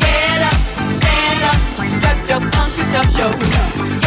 [0.01, 0.55] Get up,
[0.99, 1.57] stand up,
[2.01, 4.00] strut your funky stuff, show up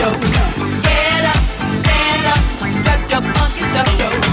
[0.00, 0.10] show.
[0.82, 1.42] Get up,
[1.82, 2.42] stand up,
[2.78, 4.29] strut your funky stuff, show.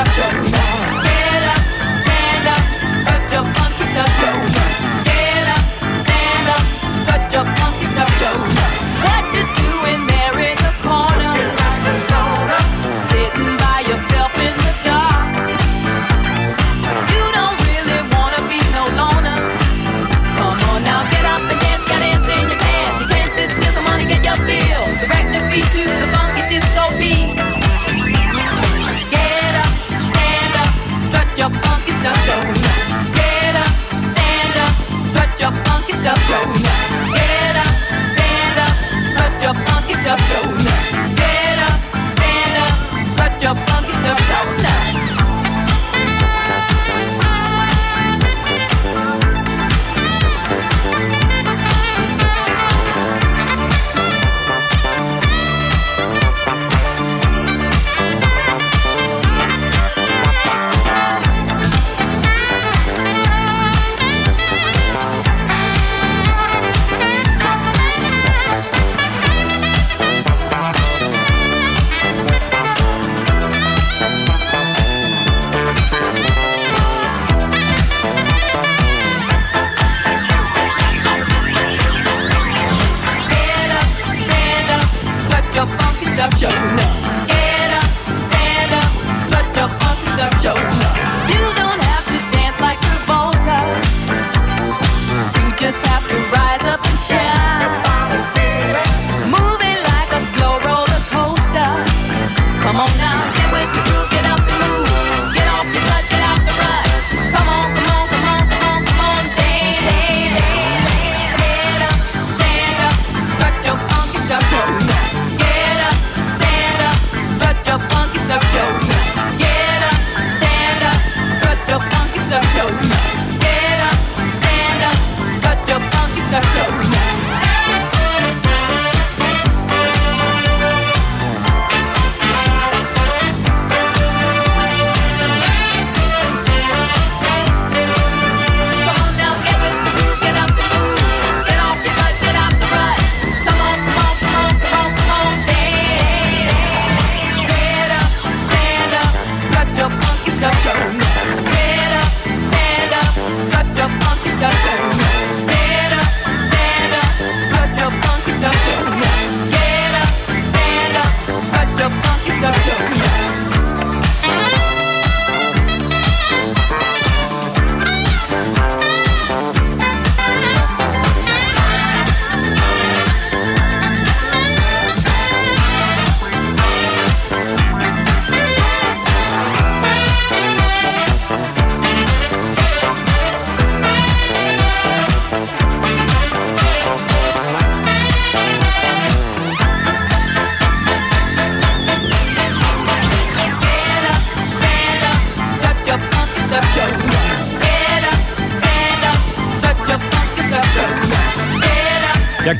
[0.00, 0.49] action.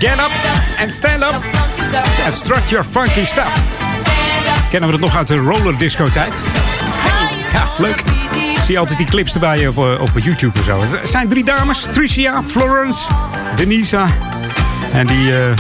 [0.01, 0.31] Get Up
[0.79, 1.45] and Stand Up
[2.25, 3.53] and Strut Your Funky Stuff.
[4.71, 6.39] Kennen we dat nog uit de roller disco tijd?
[6.53, 8.03] Hey, ja, leuk.
[8.65, 10.81] Zie je altijd die clips erbij op, eh, op YouTube en zo.
[10.81, 13.11] Het zijn drie dames, Tricia, Florence,
[13.55, 14.09] Denisa.
[14.93, 15.57] En die, eh,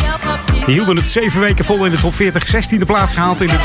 [0.64, 2.46] die hielden het zeven weken vol in de top 40.
[2.46, 3.58] 16e plaats gehaald in de,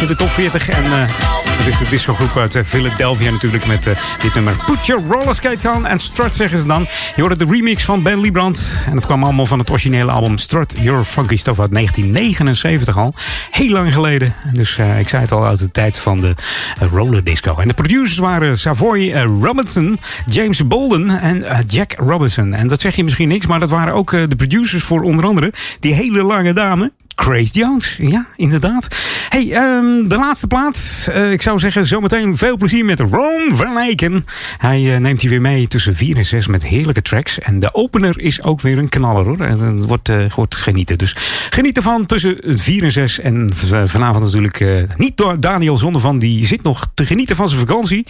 [0.00, 0.68] in de top 40.
[0.68, 0.84] En...
[0.84, 4.56] Eh, het is de discogroep uit eh, Philadelphia natuurlijk met eh, dit nummer.
[4.66, 6.86] Put your roller skates on en strut zeggen ze dan.
[7.14, 8.82] Je hoorde de remix van Ben Liebrand.
[8.86, 13.14] En dat kwam allemaal van het originele album Strut Your Funky Stuff uit 1979 al.
[13.50, 14.34] Heel lang geleden.
[14.52, 16.34] Dus eh, ik zei het al uit de tijd van de
[16.78, 17.56] roller disco.
[17.58, 19.12] En de producers waren Savoy
[19.42, 22.54] Robinson, James Bolden en Jack Robinson.
[22.54, 25.52] En dat zeg je misschien niks, maar dat waren ook de producers voor onder andere
[25.80, 26.92] die hele lange dame.
[27.14, 28.88] Grace Jones, ja, inderdaad.
[29.28, 31.08] Hey, ehm, de laatste plaat.
[31.12, 34.26] Eh, ik zou zeggen, zometeen veel plezier met Ron Van Eyken.
[34.58, 37.38] Hij eh, neemt hier weer mee tussen 4 en 6 met heerlijke tracks.
[37.38, 39.40] En de opener is ook weer een knaller hoor.
[39.40, 40.98] En het wordt, eh, wordt genieten.
[40.98, 41.16] Dus
[41.50, 43.20] geniet ervan tussen 4 en 6.
[43.20, 43.50] En
[43.84, 46.18] vanavond natuurlijk eh, niet door Daniel Zonnevan.
[46.18, 48.06] Die zit nog te genieten van zijn vakantie.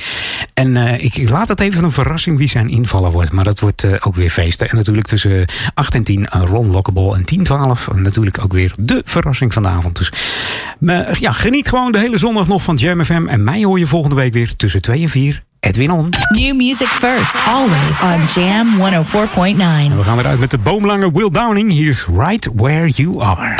[0.54, 3.32] En eh, ik laat het even een verrassing wie zijn invaller wordt.
[3.32, 4.68] Maar dat wordt eh, ook weer feesten.
[4.68, 7.88] En natuurlijk tussen 8 en 10 eh, Ron Lockable en 10, 12.
[7.88, 9.96] En natuurlijk ook weer de verrassing van de avond.
[9.96, 10.12] Dus
[10.78, 13.26] maar, ja, geniet gewoon de hele zondag nog van Jam FM.
[13.26, 15.42] En mij hoor je volgende week weer tussen 2 en 4.
[15.60, 16.08] Edwin On.
[16.28, 19.60] New music first, always on Jam 104.9.
[19.60, 21.72] En we gaan eruit met de boomlange Will Downing.
[21.72, 23.54] Hier is Right Where You Are.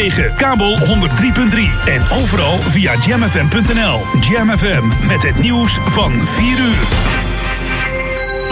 [0.00, 0.84] 104.9, kabel 103.3
[1.86, 4.00] en overal via jamfm.nl.
[4.20, 6.86] Jam FM met het nieuws van 4 uur.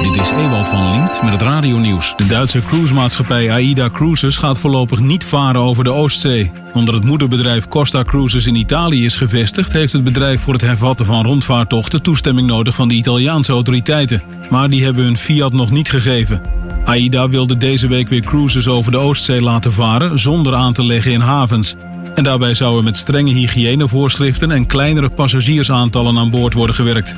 [0.03, 2.15] Dit is Ewald van Liemt met het radionieuws.
[2.17, 6.51] De Duitse cruisemaatschappij AIDA Cruises gaat voorlopig niet varen over de Oostzee.
[6.75, 9.73] Omdat het moederbedrijf Costa Cruises in Italië is gevestigd...
[9.73, 14.23] heeft het bedrijf voor het hervatten van rondvaartochten toestemming nodig van de Italiaanse autoriteiten.
[14.51, 16.58] Maar die hebben hun fiat nog niet gegeven.
[16.89, 21.13] AIDA wilde deze week weer cruises over de Oostzee laten varen zonder aan te leggen
[21.13, 21.75] in havens.
[22.15, 27.17] En daarbij zou er met strenge hygiënevoorschriften en kleinere passagiersaantallen aan boord worden gewerkt.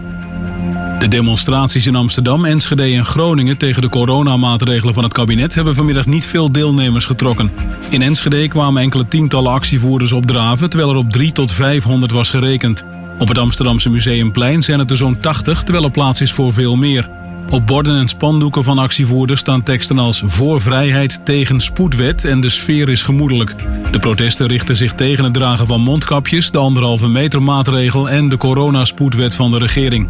[0.98, 6.06] De demonstraties in Amsterdam, Enschede en Groningen tegen de coronamaatregelen van het kabinet hebben vanmiddag
[6.06, 7.50] niet veel deelnemers getrokken.
[7.90, 12.84] In Enschede kwamen enkele tientallen actievoerders opdraven, terwijl er op 3 tot 500 was gerekend.
[13.18, 16.76] Op het Amsterdamse Museumplein zijn het er zo'n 80, terwijl er plaats is voor veel
[16.76, 17.08] meer.
[17.50, 22.48] Op borden en spandoeken van actievoerders staan teksten als voor vrijheid tegen spoedwet en de
[22.48, 23.54] sfeer is gemoedelijk.
[23.90, 28.36] De protesten richten zich tegen het dragen van mondkapjes, de anderhalve meter maatregel en de
[28.36, 30.08] coronaspoedwet van de regering.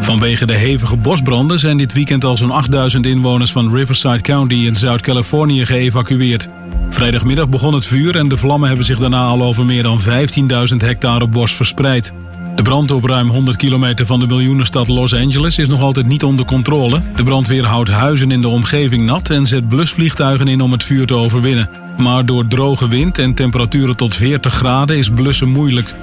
[0.00, 4.76] Vanwege de hevige bosbranden zijn dit weekend al zo'n 8000 inwoners van Riverside County in
[4.76, 6.48] Zuid-Californië geëvacueerd.
[6.90, 10.76] Vrijdagmiddag begon het vuur en de vlammen hebben zich daarna al over meer dan 15.000
[10.76, 12.12] hectare bos verspreid.
[12.60, 16.24] De brand op ruim 100 kilometer van de miljoenenstad Los Angeles is nog altijd niet
[16.24, 17.02] onder controle.
[17.16, 21.06] De brandweer houdt huizen in de omgeving nat en zet blusvliegtuigen in om het vuur
[21.06, 21.68] te overwinnen.
[21.98, 25.94] Maar door droge wind en temperaturen tot 40 graden is blussen moeilijk.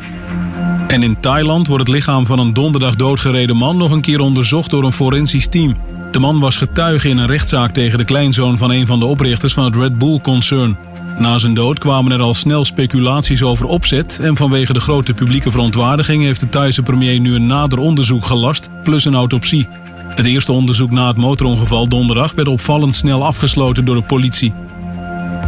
[0.88, 4.70] En in Thailand wordt het lichaam van een donderdag doodgereden man nog een keer onderzocht
[4.70, 5.76] door een forensisch team.
[6.12, 9.54] De man was getuige in een rechtszaak tegen de kleinzoon van een van de oprichters
[9.54, 10.78] van het Red Bull-concern.
[11.20, 15.52] Na zijn dood kwamen er al snel speculaties over opzet en vanwege de grote publieke
[15.52, 19.68] verontwaardiging heeft de Thaise premier nu een nader onderzoek gelast, plus een autopsie.
[20.08, 24.54] Het eerste onderzoek na het motorongeval donderdag werd opvallend snel afgesloten door de politie.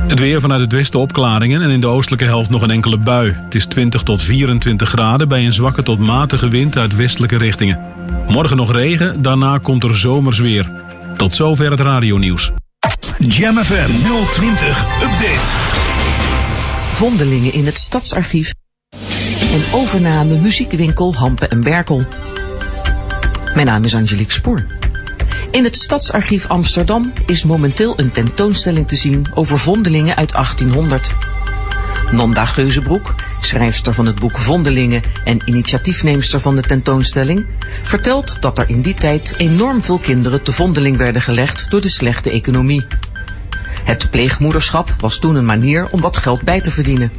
[0.07, 3.31] Het weer vanuit het westen opklaringen en in de oostelijke helft nog een enkele bui.
[3.43, 7.79] Het is 20 tot 24 graden bij een zwakke tot matige wind uit westelijke richtingen.
[8.27, 10.71] Morgen nog regen, daarna komt er zomers weer.
[11.17, 12.51] Tot zover het radionieuws.
[13.27, 13.91] Jam FM
[14.33, 15.47] 020 Update.
[16.93, 18.53] Vondelingen in het Stadsarchief.
[19.53, 22.05] En overname muziekwinkel Hampen en Berkel.
[23.53, 24.65] Mijn naam is Angelique Spoor.
[25.51, 31.13] In het Stadsarchief Amsterdam is momenteel een tentoonstelling te zien over vondelingen uit 1800.
[32.11, 37.45] Nanda Geuzebroek, schrijfster van het boek Vondelingen en initiatiefneemster van de tentoonstelling,
[37.81, 41.89] vertelt dat er in die tijd enorm veel kinderen te vondeling werden gelegd door de
[41.89, 42.85] slechte economie.
[43.89, 47.11] Het pleegmoederschap was toen een manier om wat geld bij te verdienen.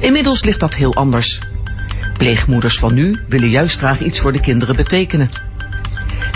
[0.00, 1.38] Inmiddels ligt dat heel anders.
[2.18, 5.28] Pleegmoeders van nu willen juist graag iets voor de kinderen betekenen.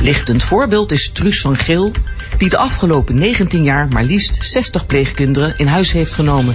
[0.03, 1.91] Lichtend voorbeeld is Truus van Geel,
[2.39, 6.55] die de afgelopen 19 jaar maar liefst 60 pleegkinderen in huis heeft genomen.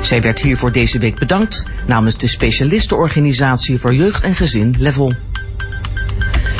[0.00, 5.14] Zij werd hiervoor deze week bedankt namens de specialistenorganisatie voor jeugd en gezin Level.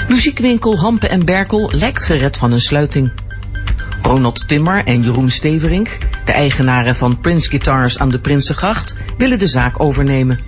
[0.08, 3.12] Muziekwinkel Hampen en Berkel lijkt gered van een sluiting.
[4.02, 9.46] Ronald Timmer en Jeroen Steverink, de eigenaren van Prince Guitars aan de Prinsengracht, willen de
[9.46, 10.40] zaak overnemen.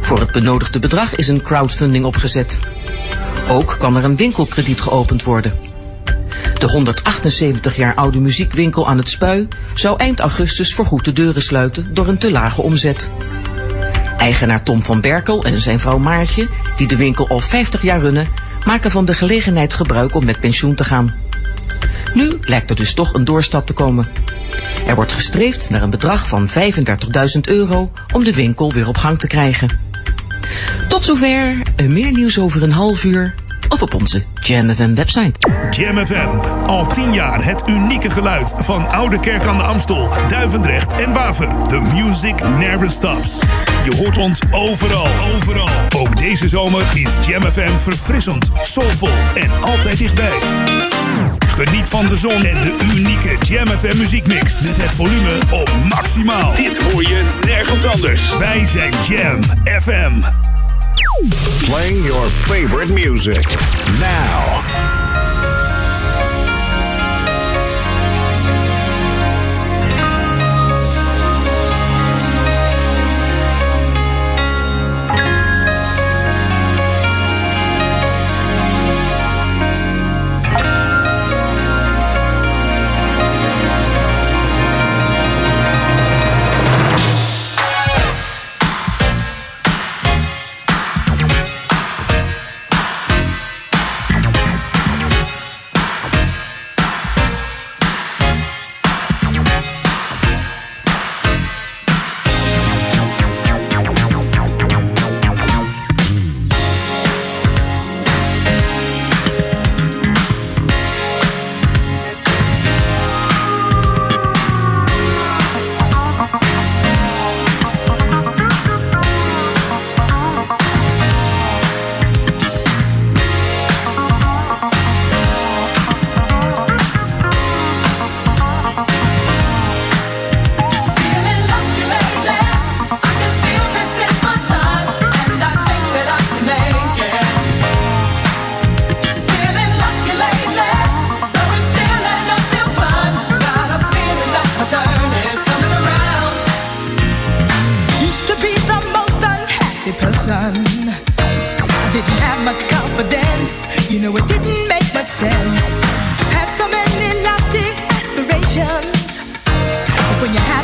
[0.00, 2.58] Voor het benodigde bedrag is een crowdfunding opgezet.
[3.48, 5.52] Ook kan er een winkelkrediet geopend worden.
[6.58, 11.94] De 178 jaar oude muziekwinkel aan het Spui zou eind augustus voorgoed de deuren sluiten
[11.94, 13.10] door een te lage omzet.
[14.16, 18.28] Eigenaar Tom van Berkel en zijn vrouw Maartje, die de winkel al 50 jaar runnen,
[18.64, 21.21] maken van de gelegenheid gebruik om met pensioen te gaan.
[22.14, 24.08] Nu lijkt er dus toch een doorstap te komen.
[24.86, 29.18] Er wordt gestreefd naar een bedrag van 35.000 euro om de winkel weer op gang
[29.18, 29.78] te krijgen.
[30.88, 33.34] Tot zover, meer nieuws over een half uur
[33.68, 35.34] of op onze Jam FM website.
[35.70, 36.28] Jam FM,
[36.66, 41.66] al 10 jaar het unieke geluid van Oude Kerk aan de Amstel, Duivendrecht en Waver.
[41.66, 43.40] The music never stops.
[43.84, 45.68] Je hoort ons overal, overal.
[45.96, 50.38] Ook deze zomer is Jam FM verfrissend, soulvol en altijd dichtbij.
[51.52, 56.54] Geniet van de zon en de unieke Jam FM muziekmix met het volume op maximaal.
[56.54, 58.36] Dit hoor je nergens anders.
[58.38, 60.12] Wij zijn Jam FM.
[61.64, 63.56] Playing your favorite music
[63.98, 65.01] now.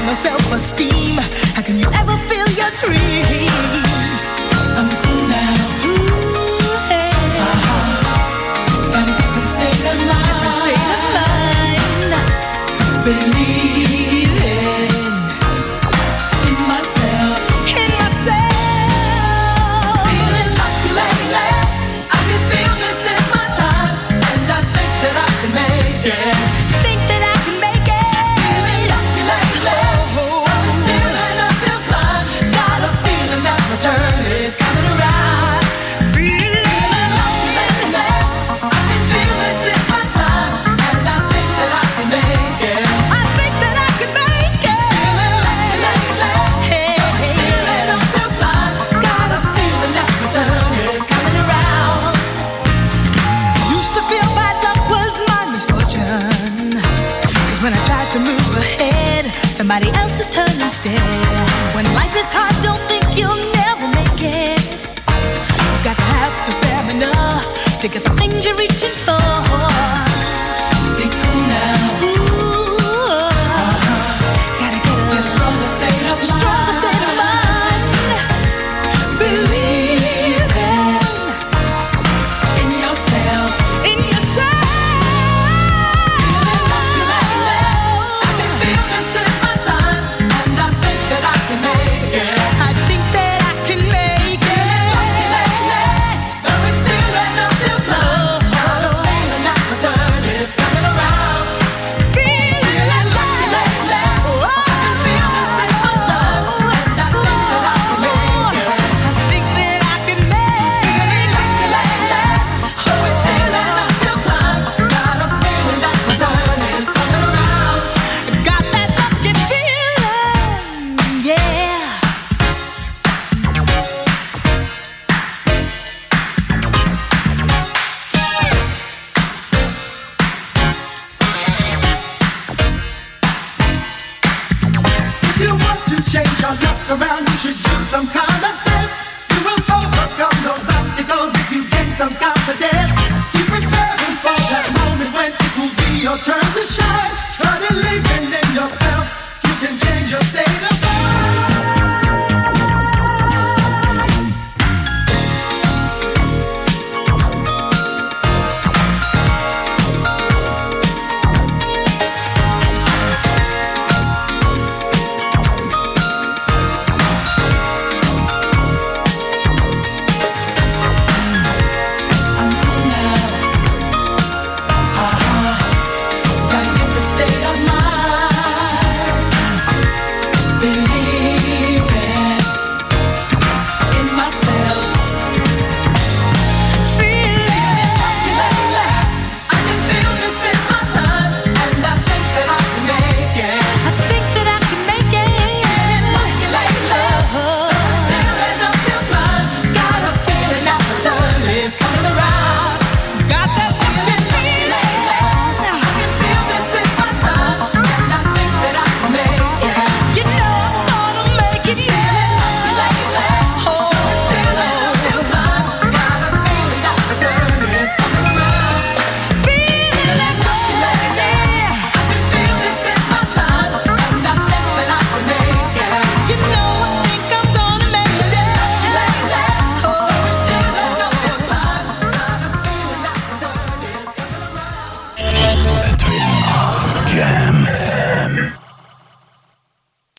[0.09, 1.17] no self-esteem.
[1.55, 4.25] How can you ever feel your dreams?
[4.79, 5.55] I'm cool now.
[5.85, 6.89] Ooh,
[8.93, 10.27] Got a different state of mind.
[10.29, 13.05] Different state of mind.
[13.05, 13.38] Baby.